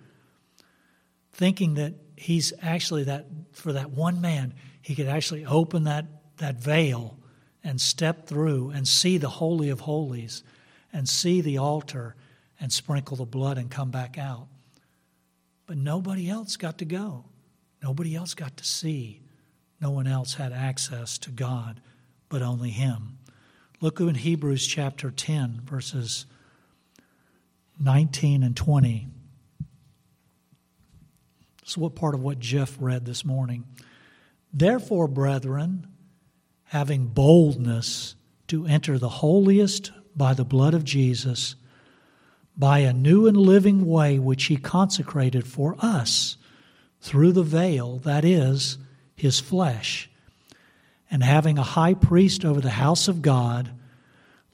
thinking 1.31 1.73
that 1.75 1.95
he's 2.15 2.53
actually 2.61 3.05
that, 3.05 3.25
for 3.53 3.73
that 3.73 3.91
one 3.91 4.21
man, 4.21 4.53
he 4.81 4.93
could 4.95 5.07
actually 5.07 5.45
open 5.45 5.85
that, 5.85 6.05
that 6.37 6.61
veil 6.61 7.17
and 7.63 7.81
step 7.81 8.27
through 8.27 8.69
and 8.69 8.87
see 8.87 9.17
the 9.17 9.29
Holy 9.29 9.69
of 9.69 9.81
Holies 9.81 10.43
and 10.91 11.09
see 11.09 11.41
the 11.41 11.57
altar 11.57 12.15
and 12.59 12.71
sprinkle 12.71 13.17
the 13.17 13.25
blood 13.25 13.57
and 13.57 13.71
come 13.71 13.89
back 13.89 14.17
out. 14.17 14.47
But 15.65 15.77
nobody 15.77 16.29
else 16.29 16.55
got 16.55 16.77
to 16.77 16.85
go. 16.85 17.25
Nobody 17.83 18.15
else 18.15 18.33
got 18.33 18.55
to 18.57 18.65
see. 18.65 19.19
No 19.81 19.91
one 19.91 20.07
else 20.07 20.35
had 20.35 20.53
access 20.53 21.17
to 21.19 21.29
God 21.29 21.81
but 22.29 22.41
only 22.41 22.69
Him. 22.69 23.17
Look 23.81 23.99
in 23.99 24.15
Hebrews 24.15 24.65
chapter 24.65 25.11
10, 25.11 25.61
verses 25.65 26.25
19 27.79 28.41
and 28.41 28.55
20. 28.55 29.07
This 31.61 31.71
is 31.71 31.77
what 31.77 31.95
part 31.95 32.15
of 32.15 32.21
what 32.21 32.39
Jeff 32.39 32.77
read 32.79 33.05
this 33.05 33.25
morning. 33.25 33.65
Therefore, 34.53 35.07
brethren, 35.07 35.87
having 36.65 37.07
boldness 37.07 38.15
to 38.47 38.65
enter 38.65 38.97
the 38.97 39.09
holiest 39.09 39.91
by 40.15 40.33
the 40.33 40.45
blood 40.45 40.73
of 40.73 40.85
Jesus, 40.85 41.55
by 42.55 42.79
a 42.79 42.93
new 42.93 43.27
and 43.27 43.35
living 43.35 43.85
way 43.85 44.19
which 44.19 44.45
he 44.45 44.55
consecrated 44.55 45.45
for 45.45 45.75
us 45.79 46.37
through 47.03 47.33
the 47.33 47.43
veil, 47.43 47.97
that 47.99 48.23
is, 48.23 48.77
his 49.13 49.37
flesh. 49.37 50.09
And 51.11 51.21
having 51.21 51.57
a 51.57 51.63
high 51.63 51.95
priest 51.95 52.45
over 52.45 52.61
the 52.61 52.69
house 52.69 53.09
of 53.09 53.21
God, 53.21 53.69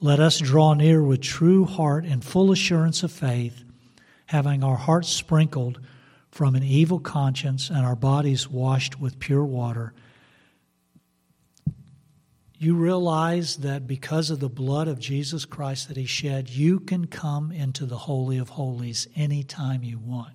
let 0.00 0.18
us 0.18 0.40
draw 0.40 0.74
near 0.74 1.00
with 1.00 1.20
true 1.20 1.64
heart 1.64 2.04
and 2.04 2.24
full 2.24 2.50
assurance 2.50 3.04
of 3.04 3.12
faith, 3.12 3.62
having 4.26 4.64
our 4.64 4.74
hearts 4.74 5.08
sprinkled 5.08 5.80
from 6.32 6.56
an 6.56 6.64
evil 6.64 6.98
conscience 6.98 7.70
and 7.70 7.86
our 7.86 7.94
bodies 7.94 8.48
washed 8.48 9.00
with 9.00 9.20
pure 9.20 9.44
water. 9.44 9.94
You 12.58 12.74
realize 12.74 13.58
that 13.58 13.86
because 13.86 14.28
of 14.28 14.40
the 14.40 14.48
blood 14.48 14.88
of 14.88 14.98
Jesus 14.98 15.44
Christ 15.44 15.86
that 15.86 15.96
He 15.96 16.04
shed, 16.04 16.50
you 16.50 16.80
can 16.80 17.06
come 17.06 17.52
into 17.52 17.86
the 17.86 17.96
Holy 17.96 18.38
of 18.38 18.48
Holies 18.48 19.06
anytime 19.14 19.84
you 19.84 20.00
want. 20.00 20.34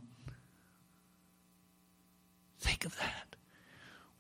Think 2.65 2.86
of 2.86 2.97
that. 2.97 3.36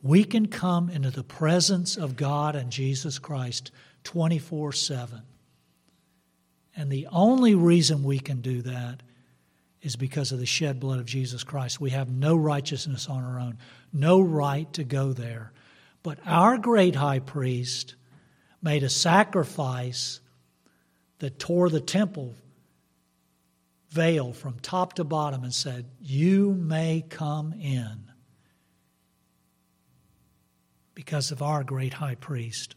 We 0.03 0.23
can 0.23 0.45
come 0.45 0.91
into 0.91 1.09
the 1.09 1.23
presence 1.23 1.97
of 1.97 2.15
God 2.15 2.55
and 2.55 2.71
Jesus 2.71 3.17
Christ 3.17 3.71
24 4.03 4.71
7. 4.71 5.23
And 6.75 6.91
the 6.91 7.07
only 7.11 7.55
reason 7.55 8.03
we 8.03 8.19
can 8.19 8.41
do 8.41 8.61
that 8.61 9.01
is 9.81 9.95
because 9.95 10.31
of 10.31 10.37
the 10.37 10.45
shed 10.45 10.79
blood 10.79 10.99
of 10.99 11.07
Jesus 11.07 11.43
Christ. 11.43 11.81
We 11.81 11.89
have 11.89 12.11
no 12.11 12.35
righteousness 12.35 13.09
on 13.09 13.23
our 13.23 13.39
own, 13.39 13.57
no 13.91 14.21
right 14.21 14.71
to 14.73 14.83
go 14.83 15.11
there. 15.11 15.51
But 16.03 16.19
our 16.23 16.59
great 16.59 16.93
high 16.93 17.19
priest 17.19 17.95
made 18.61 18.83
a 18.83 18.89
sacrifice 18.89 20.19
that 21.17 21.39
tore 21.39 21.71
the 21.71 21.81
temple 21.81 22.35
veil 23.89 24.33
from 24.33 24.59
top 24.59 24.93
to 24.93 25.03
bottom 25.03 25.43
and 25.43 25.53
said, 25.53 25.87
You 25.99 26.53
may 26.53 27.03
come 27.09 27.51
in 27.53 28.04
because 30.95 31.29
of 31.31 31.41
our 31.41 31.63
great 31.63 31.93
high 31.93 32.15
priest. 32.15 32.75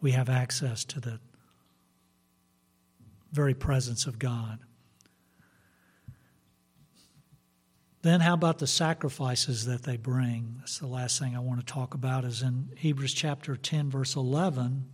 We 0.00 0.12
have 0.12 0.28
access 0.28 0.84
to 0.84 1.00
the 1.00 1.18
very 3.32 3.54
presence 3.54 4.06
of 4.06 4.18
God. 4.18 4.60
Then, 8.02 8.20
how 8.20 8.34
about 8.34 8.58
the 8.58 8.66
sacrifices 8.66 9.66
that 9.66 9.82
they 9.82 9.96
bring? 9.96 10.56
That's 10.60 10.78
the 10.78 10.86
last 10.86 11.18
thing 11.18 11.34
I 11.34 11.40
want 11.40 11.58
to 11.60 11.66
talk 11.66 11.94
about, 11.94 12.24
is 12.24 12.42
in 12.42 12.68
Hebrews 12.76 13.12
chapter 13.12 13.56
10, 13.56 13.90
verse 13.90 14.14
11. 14.14 14.86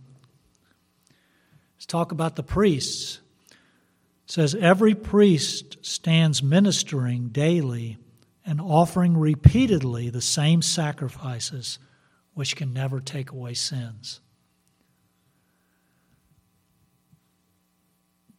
Let's 1.75 1.85
talk 1.85 2.11
about 2.11 2.35
the 2.35 2.43
priests. 2.43 3.19
It 3.51 4.31
says, 4.31 4.55
Every 4.55 4.95
priest 4.95 5.85
stands 5.85 6.41
ministering 6.41 7.29
daily 7.29 7.97
and 8.45 8.61
offering 8.61 9.17
repeatedly 9.17 10.09
the 10.09 10.21
same 10.21 10.61
sacrifices 10.61 11.79
which 12.33 12.55
can 12.55 12.73
never 12.73 12.99
take 12.99 13.31
away 13.31 13.53
sins. 13.53 14.19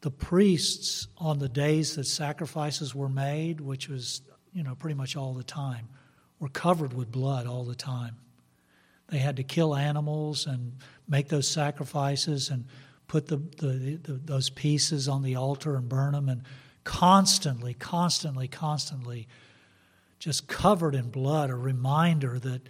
The 0.03 0.11
priests, 0.11 1.09
on 1.19 1.39
the 1.39 1.49
days 1.49 1.97
that 1.97 2.05
sacrifices 2.05 2.95
were 2.95 3.09
made, 3.09 3.61
which 3.61 3.89
was 3.89 4.23
you 4.53 4.63
know, 4.63 4.75
pretty 4.75 4.95
much 4.95 5.17
all 5.17 5.35
the 5.35 5.43
time, 5.43 5.89
were 6.39 6.49
covered 6.49 6.93
with 6.93 7.11
blood 7.11 7.47
all 7.47 7.65
the 7.65 7.75
time. 7.75 8.17
They 9.09 9.19
had 9.19 9.37
to 9.37 9.43
kill 9.43 9.75
animals 9.75 10.47
and 10.47 10.73
make 11.09 11.29
those 11.29 11.49
sacrifices 11.49 12.51
and 12.51 12.67
put 13.09 13.27
the, 13.27 13.37
the, 13.37 13.99
the, 14.03 14.13
those 14.13 14.51
pieces 14.51 15.09
on 15.09 15.23
the 15.23 15.37
altar 15.37 15.77
and 15.77 15.89
burn 15.89 16.13
them, 16.13 16.29
and 16.29 16.43
constantly, 16.85 17.75
constantly, 17.75 18.49
constantly 18.49 19.29
just 20.19 20.49
covered 20.49 20.95
in 20.95 21.11
blood, 21.11 21.51
a 21.51 21.55
reminder 21.55 22.39
that 22.39 22.63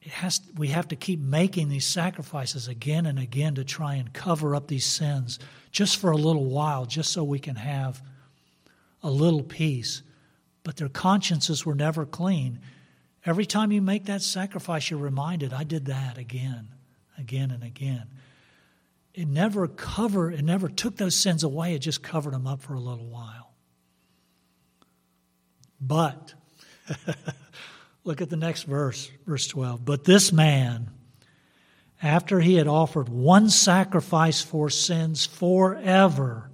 it 0.00 0.10
has, 0.10 0.40
we 0.56 0.68
have 0.68 0.88
to 0.88 0.96
keep 0.96 1.20
making 1.20 1.68
these 1.68 1.86
sacrifices 1.86 2.66
again 2.66 3.06
and 3.06 3.18
again 3.18 3.54
to 3.54 3.64
try 3.64 3.94
and 3.94 4.12
cover 4.12 4.56
up 4.56 4.66
these 4.66 4.86
sins 4.86 5.38
just 5.70 5.96
for 5.98 6.10
a 6.10 6.16
little 6.16 6.46
while, 6.46 6.86
just 6.86 7.12
so 7.12 7.22
we 7.22 7.38
can 7.38 7.56
have 7.56 8.02
a 9.02 9.10
little 9.10 9.42
peace 9.42 10.02
but 10.64 10.76
their 10.76 10.88
consciences 10.88 11.66
were 11.66 11.74
never 11.74 12.06
clean. 12.06 12.60
Every 13.24 13.46
time 13.46 13.72
you 13.72 13.82
make 13.82 14.06
that 14.06 14.22
sacrifice, 14.22 14.90
you're 14.90 15.00
reminded, 15.00 15.52
I 15.52 15.64
did 15.64 15.86
that 15.86 16.18
again, 16.18 16.68
again, 17.18 17.50
and 17.50 17.62
again. 17.62 18.06
It 19.14 19.28
never 19.28 19.68
covered, 19.68 20.34
it 20.34 20.42
never 20.42 20.68
took 20.68 20.96
those 20.96 21.14
sins 21.14 21.44
away, 21.44 21.74
it 21.74 21.80
just 21.80 22.02
covered 22.02 22.34
them 22.34 22.46
up 22.46 22.62
for 22.62 22.74
a 22.74 22.80
little 22.80 23.06
while. 23.06 23.51
But, 25.84 26.34
look 28.04 28.22
at 28.22 28.30
the 28.30 28.36
next 28.36 28.62
verse, 28.62 29.10
verse 29.26 29.48
12. 29.48 29.84
But 29.84 30.04
this 30.04 30.32
man, 30.32 30.90
after 32.00 32.38
he 32.38 32.54
had 32.54 32.68
offered 32.68 33.08
one 33.08 33.50
sacrifice 33.50 34.40
for 34.40 34.70
sins 34.70 35.26
forever, 35.26 36.50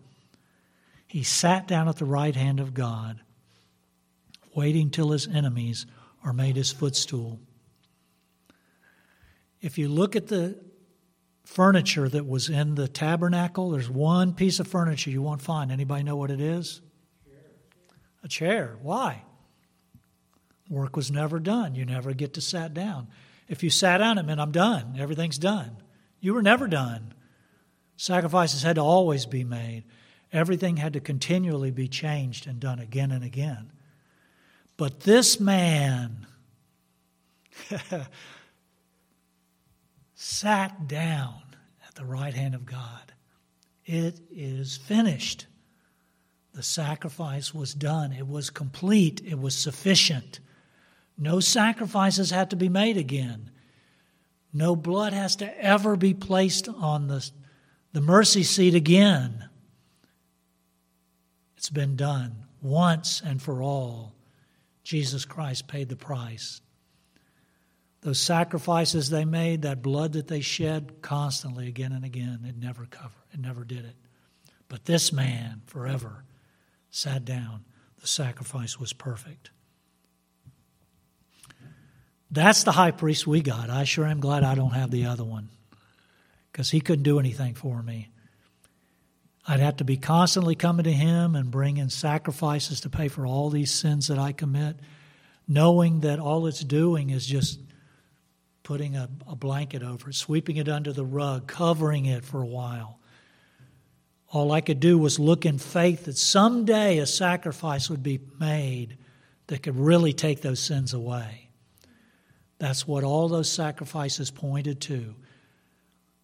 he 1.06 1.22
sat 1.22 1.68
down 1.68 1.88
at 1.88 1.96
the 1.96 2.06
right 2.06 2.34
hand 2.34 2.58
of 2.58 2.72
God 2.72 3.20
waiting 4.54 4.90
till 4.90 5.10
his 5.10 5.28
enemies 5.28 5.86
are 6.24 6.32
made 6.32 6.56
his 6.56 6.72
footstool. 6.72 7.38
If 9.60 9.78
you 9.78 9.88
look 9.88 10.16
at 10.16 10.28
the 10.28 10.58
furniture 11.44 12.08
that 12.08 12.26
was 12.26 12.48
in 12.48 12.74
the 12.74 12.88
tabernacle, 12.88 13.70
there's 13.70 13.90
one 13.90 14.34
piece 14.34 14.58
of 14.58 14.66
furniture 14.66 15.10
you 15.10 15.22
won't 15.22 15.42
find. 15.42 15.70
Anybody 15.70 16.02
know 16.02 16.16
what 16.16 16.30
it 16.30 16.40
is? 16.40 16.80
A 18.22 18.28
chair. 18.28 18.76
Why? 18.82 19.22
Work 20.68 20.96
was 20.96 21.10
never 21.10 21.38
done. 21.38 21.74
You 21.74 21.84
never 21.84 22.12
get 22.12 22.34
to 22.34 22.40
sat 22.40 22.74
down. 22.74 23.08
If 23.48 23.62
you 23.62 23.70
sat 23.70 23.98
down, 23.98 24.18
it 24.18 24.24
meant 24.24 24.40
I'm 24.40 24.52
done. 24.52 24.96
Everything's 24.98 25.38
done. 25.38 25.76
You 26.20 26.34
were 26.34 26.42
never 26.42 26.66
done. 26.68 27.14
Sacrifices 27.96 28.62
had 28.62 28.76
to 28.76 28.82
always 28.82 29.26
be 29.26 29.44
made. 29.44 29.84
Everything 30.32 30.76
had 30.76 30.92
to 30.92 31.00
continually 31.00 31.70
be 31.70 31.88
changed 31.88 32.46
and 32.46 32.60
done 32.60 32.78
again 32.78 33.10
and 33.10 33.24
again. 33.24 33.72
But 34.76 35.00
this 35.00 35.40
man 35.40 36.26
sat 40.14 40.86
down 40.86 41.42
at 41.86 41.94
the 41.94 42.04
right 42.04 42.34
hand 42.34 42.54
of 42.54 42.66
God. 42.66 43.12
It 43.86 44.20
is 44.30 44.76
finished. 44.76 45.46
The 46.58 46.64
sacrifice 46.64 47.54
was 47.54 47.72
done, 47.72 48.10
it 48.10 48.26
was 48.26 48.50
complete, 48.50 49.22
it 49.24 49.38
was 49.38 49.54
sufficient. 49.54 50.40
No 51.16 51.38
sacrifices 51.38 52.32
had 52.32 52.50
to 52.50 52.56
be 52.56 52.68
made 52.68 52.96
again. 52.96 53.52
No 54.52 54.74
blood 54.74 55.12
has 55.12 55.36
to 55.36 55.64
ever 55.64 55.94
be 55.94 56.14
placed 56.14 56.68
on 56.68 57.06
the, 57.06 57.30
the 57.92 58.00
mercy 58.00 58.42
seat 58.42 58.74
again. 58.74 59.48
It's 61.56 61.70
been 61.70 61.94
done 61.94 62.46
once 62.60 63.22
and 63.24 63.40
for 63.40 63.62
all. 63.62 64.16
Jesus 64.82 65.24
Christ 65.24 65.68
paid 65.68 65.88
the 65.88 65.94
price. 65.94 66.60
Those 68.00 68.18
sacrifices 68.18 69.10
they 69.10 69.24
made, 69.24 69.62
that 69.62 69.80
blood 69.80 70.14
that 70.14 70.26
they 70.26 70.40
shed 70.40 71.02
constantly 71.02 71.68
again 71.68 71.92
and 71.92 72.04
again, 72.04 72.44
it 72.48 72.56
never 72.56 72.84
covered. 72.86 73.12
It 73.32 73.38
never 73.38 73.62
did 73.62 73.84
it. 73.84 73.94
But 74.68 74.86
this 74.86 75.12
man 75.12 75.62
forever 75.66 76.24
sat 76.90 77.24
down. 77.24 77.64
The 78.00 78.06
sacrifice 78.06 78.78
was 78.78 78.92
perfect. 78.92 79.50
That's 82.30 82.64
the 82.64 82.72
high 82.72 82.90
priest 82.90 83.26
we 83.26 83.40
got. 83.40 83.70
I 83.70 83.84
sure 83.84 84.06
am 84.06 84.20
glad 84.20 84.44
I 84.44 84.54
don't 84.54 84.74
have 84.74 84.90
the 84.90 85.06
other 85.06 85.24
one 85.24 85.48
because 86.52 86.70
he 86.70 86.80
couldn't 86.80 87.04
do 87.04 87.18
anything 87.18 87.54
for 87.54 87.82
me. 87.82 88.10
I'd 89.50 89.60
have 89.60 89.76
to 89.76 89.84
be 89.84 89.96
constantly 89.96 90.54
coming 90.54 90.84
to 90.84 90.92
Him 90.92 91.34
and 91.34 91.50
bringing 91.50 91.88
sacrifices 91.88 92.82
to 92.82 92.90
pay 92.90 93.08
for 93.08 93.26
all 93.26 93.48
these 93.48 93.70
sins 93.70 94.08
that 94.08 94.18
I 94.18 94.32
commit, 94.32 94.76
knowing 95.48 96.00
that 96.00 96.20
all 96.20 96.46
it's 96.46 96.62
doing 96.62 97.08
is 97.08 97.24
just 97.24 97.58
putting 98.62 98.94
a, 98.94 99.08
a 99.26 99.34
blanket 99.34 99.82
over 99.82 100.10
it, 100.10 100.14
sweeping 100.14 100.58
it 100.58 100.68
under 100.68 100.92
the 100.92 101.04
rug, 101.04 101.46
covering 101.46 102.04
it 102.04 102.26
for 102.26 102.42
a 102.42 102.46
while. 102.46 102.97
All 104.30 104.52
I 104.52 104.60
could 104.60 104.80
do 104.80 104.98
was 104.98 105.18
look 105.18 105.46
in 105.46 105.58
faith 105.58 106.04
that 106.04 106.18
someday 106.18 106.98
a 106.98 107.06
sacrifice 107.06 107.88
would 107.88 108.02
be 108.02 108.20
made 108.38 108.98
that 109.46 109.62
could 109.62 109.78
really 109.78 110.12
take 110.12 110.42
those 110.42 110.60
sins 110.60 110.92
away. 110.92 111.48
That's 112.58 112.86
what 112.86 113.04
all 113.04 113.28
those 113.28 113.50
sacrifices 113.50 114.30
pointed 114.30 114.80
to. 114.82 115.14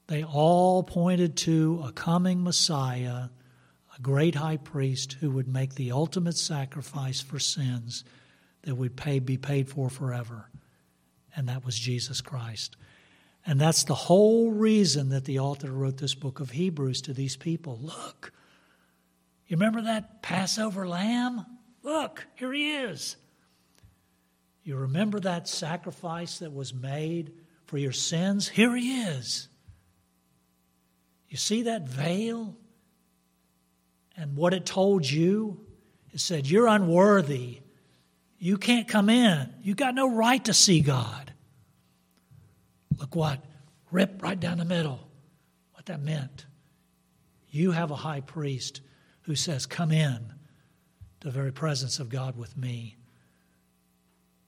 They 0.06 0.22
all 0.22 0.82
pointed 0.82 1.36
to 1.38 1.82
a 1.86 1.92
coming 1.92 2.44
Messiah, 2.44 3.28
a 3.96 4.02
great 4.02 4.34
high 4.34 4.58
priest 4.58 5.14
who 5.14 5.30
would 5.30 5.48
make 5.48 5.74
the 5.74 5.92
ultimate 5.92 6.36
sacrifice 6.36 7.22
for 7.22 7.38
sins 7.38 8.04
that 8.62 8.74
would 8.74 8.96
pay, 8.96 9.18
be 9.18 9.38
paid 9.38 9.68
for 9.68 9.88
forever. 9.88 10.50
And 11.34 11.48
that 11.48 11.64
was 11.64 11.78
Jesus 11.78 12.20
Christ. 12.20 12.76
And 13.46 13.60
that's 13.60 13.84
the 13.84 13.94
whole 13.94 14.50
reason 14.50 15.10
that 15.10 15.24
the 15.24 15.38
author 15.38 15.70
wrote 15.70 15.98
this 15.98 16.14
book 16.14 16.40
of 16.40 16.50
Hebrews 16.50 17.02
to 17.02 17.12
these 17.12 17.36
people. 17.36 17.78
Look, 17.82 18.32
you 19.46 19.56
remember 19.56 19.82
that 19.82 20.22
Passover 20.22 20.88
lamb? 20.88 21.44
Look, 21.82 22.26
here 22.36 22.52
he 22.52 22.72
is. 22.72 23.16
You 24.62 24.76
remember 24.76 25.20
that 25.20 25.46
sacrifice 25.46 26.38
that 26.38 26.54
was 26.54 26.72
made 26.72 27.32
for 27.66 27.76
your 27.76 27.92
sins? 27.92 28.48
Here 28.48 28.74
he 28.74 29.02
is. 29.02 29.48
You 31.28 31.36
see 31.36 31.62
that 31.62 31.86
veil? 31.86 32.56
And 34.16 34.36
what 34.36 34.54
it 34.54 34.64
told 34.64 35.08
you? 35.08 35.60
It 36.12 36.20
said, 36.20 36.46
You're 36.46 36.68
unworthy. 36.68 37.60
You 38.38 38.56
can't 38.56 38.88
come 38.88 39.10
in. 39.10 39.52
You 39.62 39.74
got 39.74 39.94
no 39.94 40.14
right 40.14 40.42
to 40.44 40.54
see 40.54 40.80
God. 40.80 41.23
Look 42.98 43.14
what? 43.14 43.44
Rip 43.90 44.22
right 44.22 44.38
down 44.38 44.58
the 44.58 44.64
middle. 44.64 45.00
What 45.72 45.86
that 45.86 46.00
meant. 46.00 46.46
You 47.50 47.70
have 47.70 47.90
a 47.90 47.96
high 47.96 48.20
priest 48.20 48.80
who 49.22 49.34
says, 49.34 49.66
Come 49.66 49.92
in 49.92 50.32
the 51.20 51.30
very 51.30 51.52
presence 51.52 52.00
of 52.00 52.10
God 52.10 52.36
with 52.36 52.56
me, 52.56 52.96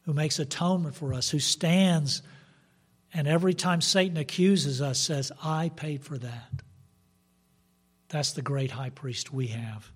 who 0.02 0.12
makes 0.12 0.38
atonement 0.38 0.94
for 0.94 1.14
us, 1.14 1.30
who 1.30 1.38
stands, 1.38 2.22
and 3.14 3.26
every 3.26 3.54
time 3.54 3.80
Satan 3.80 4.18
accuses 4.18 4.82
us, 4.82 4.98
says, 4.98 5.32
I 5.42 5.70
paid 5.74 6.04
for 6.04 6.18
that. 6.18 6.62
That's 8.08 8.32
the 8.32 8.42
great 8.42 8.70
high 8.70 8.90
priest 8.90 9.32
we 9.32 9.48
have. 9.48 9.90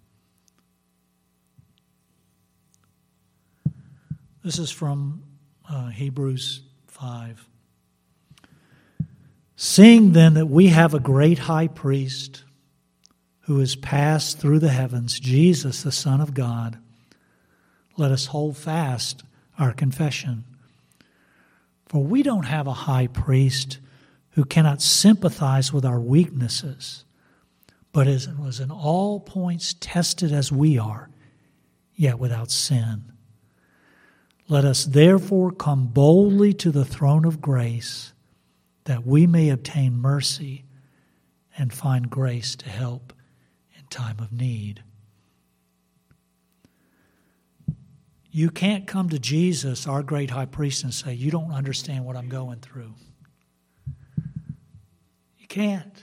This 4.43 4.59
is 4.59 4.71
from 4.71 5.23
uh, 5.69 5.89
Hebrews 5.89 6.63
5. 6.87 7.50
Seeing 9.63 10.13
then 10.13 10.33
that 10.35 10.47
we 10.47 10.69
have 10.69 10.95
a 10.95 10.99
great 10.99 11.41
high 11.41 11.69
priest 11.69 12.45
who 13.41 13.59
has 13.59 13.77
passed 13.77 14.39
through 14.39 14.61
the 14.61 14.71
heavens, 14.71 15.21
Jesus, 15.21 15.83
the 15.83 15.93
Son 15.93 16.23
of 16.23 16.33
God, 16.33 16.79
let 17.99 18.11
us 18.11 18.25
hold 18.25 18.57
fast 18.57 19.23
our 19.59 19.75
confession. 19.75 20.45
For 21.85 22.03
we 22.03 22.23
don't 22.23 22.47
have 22.47 22.67
a 22.67 22.73
high 22.73 23.09
priest 23.09 23.81
who 24.31 24.47
cannot 24.47 24.81
sympathize 24.81 25.75
with 25.75 25.85
our 25.85 26.01
weaknesses, 26.01 27.05
but 27.93 28.09
is, 28.09 28.31
was 28.31 28.61
in 28.61 28.71
all 28.71 29.21
points 29.21 29.77
tested 29.79 30.33
as 30.33 30.51
we 30.51 30.79
are, 30.79 31.11
yet 31.95 32.19
without 32.19 32.51
sin. 32.51 33.13
Let 34.49 34.65
us 34.65 34.87
therefore 34.87 35.53
come 35.53 35.89
boldly 35.89 36.55
to 36.55 36.71
the 36.71 36.87
throne 36.87 37.27
of 37.27 37.43
grace 37.43 38.15
that 38.91 39.07
we 39.07 39.25
may 39.25 39.51
obtain 39.51 39.97
mercy 39.97 40.65
and 41.57 41.73
find 41.73 42.11
grace 42.11 42.57
to 42.57 42.69
help 42.69 43.13
in 43.79 43.87
time 43.87 44.19
of 44.19 44.33
need. 44.33 44.83
You 48.33 48.51
can't 48.51 48.89
come 48.89 49.09
to 49.11 49.19
Jesus, 49.21 49.87
our 49.87 50.03
great 50.03 50.31
high 50.31 50.47
priest, 50.47 50.83
and 50.83 50.93
say, 50.93 51.15
You 51.15 51.31
don't 51.31 51.53
understand 51.53 52.05
what 52.05 52.17
I'm 52.17 52.29
going 52.29 52.59
through. 52.59 52.93
You 55.39 55.47
can't. 55.47 56.03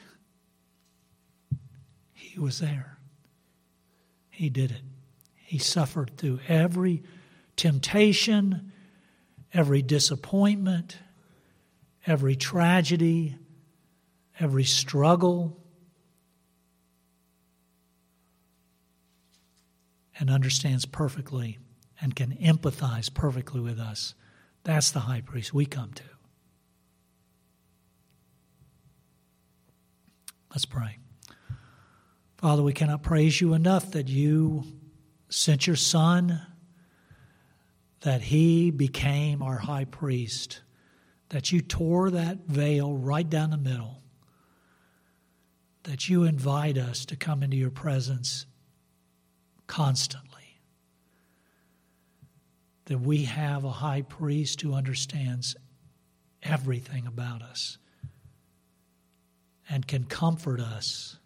He 2.14 2.40
was 2.40 2.60
there, 2.60 3.00
He 4.30 4.50
did 4.50 4.72
it. 4.72 4.84
He 5.36 5.58
suffered 5.58 6.16
through 6.16 6.40
every 6.48 7.04
temptation, 7.58 8.72
every 9.54 9.82
disappointment, 9.82 11.00
every 12.08 12.36
tragedy, 12.36 13.36
every 14.40 14.64
struggle, 14.64 15.62
and 20.18 20.32
understands 20.32 20.86
perfectly 20.86 21.60
and 22.02 22.16
can 22.16 22.32
empathize 22.38 23.14
perfectly 23.14 23.60
with 23.60 23.78
us. 23.78 24.16
That's 24.64 24.90
the 24.92 25.02
high 25.02 25.22
priest 25.22 25.54
we 25.54 25.66
come 25.66 25.92
to. 25.94 26.04
Let's 30.52 30.66
pray. 30.66 30.98
Father, 32.38 32.64
we 32.64 32.74
cannot 32.74 33.04
praise 33.04 33.42
you 33.42 33.54
enough 33.54 33.92
that 33.92 34.08
you 34.08 34.64
sent 35.30 35.68
your 35.68 35.76
Son, 35.76 36.42
that 38.02 38.22
he 38.22 38.72
became 38.72 39.42
our 39.42 39.58
high 39.58 39.86
priest 39.86 40.62
that 41.30 41.52
you 41.52 41.62
tore 41.62 42.10
that 42.12 42.46
veil 42.48 42.94
right 42.94 43.30
down 43.30 43.50
the 43.50 43.58
middle, 43.58 44.02
that 45.84 46.10
you 46.10 46.24
invite 46.24 46.78
us 46.78 47.06
to 47.06 47.16
come 47.16 47.44
into 47.44 47.58
your 47.58 47.70
presence 47.70 48.46
constantly, 49.68 50.60
that 52.86 53.00
we 53.00 53.24
have 53.24 53.64
a 53.64 53.72
high 53.72 54.02
priest 54.02 54.62
who 54.62 54.74
understands 54.74 55.56
everything 56.44 57.06
about 57.06 57.42
us 57.42 57.78
and 59.70 59.86
can 59.88 60.06
comfort 60.06 60.62
us 60.62 61.18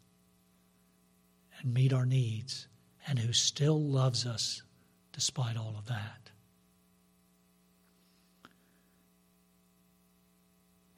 and 1.60 1.74
meet 1.74 1.94
our 1.94 2.06
needs, 2.06 2.68
and 3.08 3.20
who 3.20 3.34
still 3.34 3.80
loves 3.80 4.26
us 4.26 4.64
despite 5.12 5.58
all 5.58 5.76
of 5.78 5.86
that. 5.88 6.21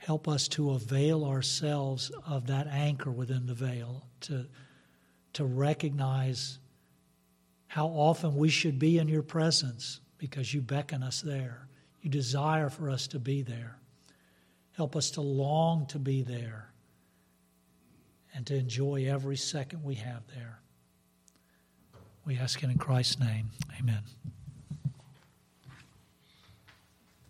Help 0.06 0.28
us 0.28 0.50
to 0.50 0.72
avail 0.72 1.24
ourselves 1.24 2.12
of 2.28 2.48
that 2.48 2.68
anchor 2.68 3.10
within 3.10 3.46
the 3.46 3.54
veil, 3.54 4.06
to, 4.20 4.46
to 5.32 5.46
recognize 5.46 6.60
how 7.68 7.88
often 7.88 8.36
we 8.36 8.50
should 8.50 8.78
be 8.78 8.98
in 8.98 9.08
your 9.08 9.24
presence 9.24 10.02
because 10.18 10.54
you 10.54 10.62
beckon 10.62 11.02
us 11.04 11.22
there. 11.22 11.68
You 12.02 12.10
desire 12.10 12.70
for 12.70 12.90
us 12.90 13.08
to 13.08 13.20
be 13.20 13.44
there. 13.44 13.78
Help 14.74 14.98
us 14.98 15.10
to 15.12 15.22
long 15.22 15.86
to 15.88 16.00
be 16.00 16.22
there 16.22 16.74
and 18.36 18.46
to 18.48 18.56
enjoy 18.56 19.06
every 19.08 19.38
second 19.38 19.84
we 19.84 19.96
have 19.96 20.24
there. 20.36 20.60
We 22.26 22.38
ask 22.38 22.62
it 22.62 22.70
in 22.70 22.78
Christ's 22.78 23.20
name. 23.20 23.52
Amen. 23.80 24.02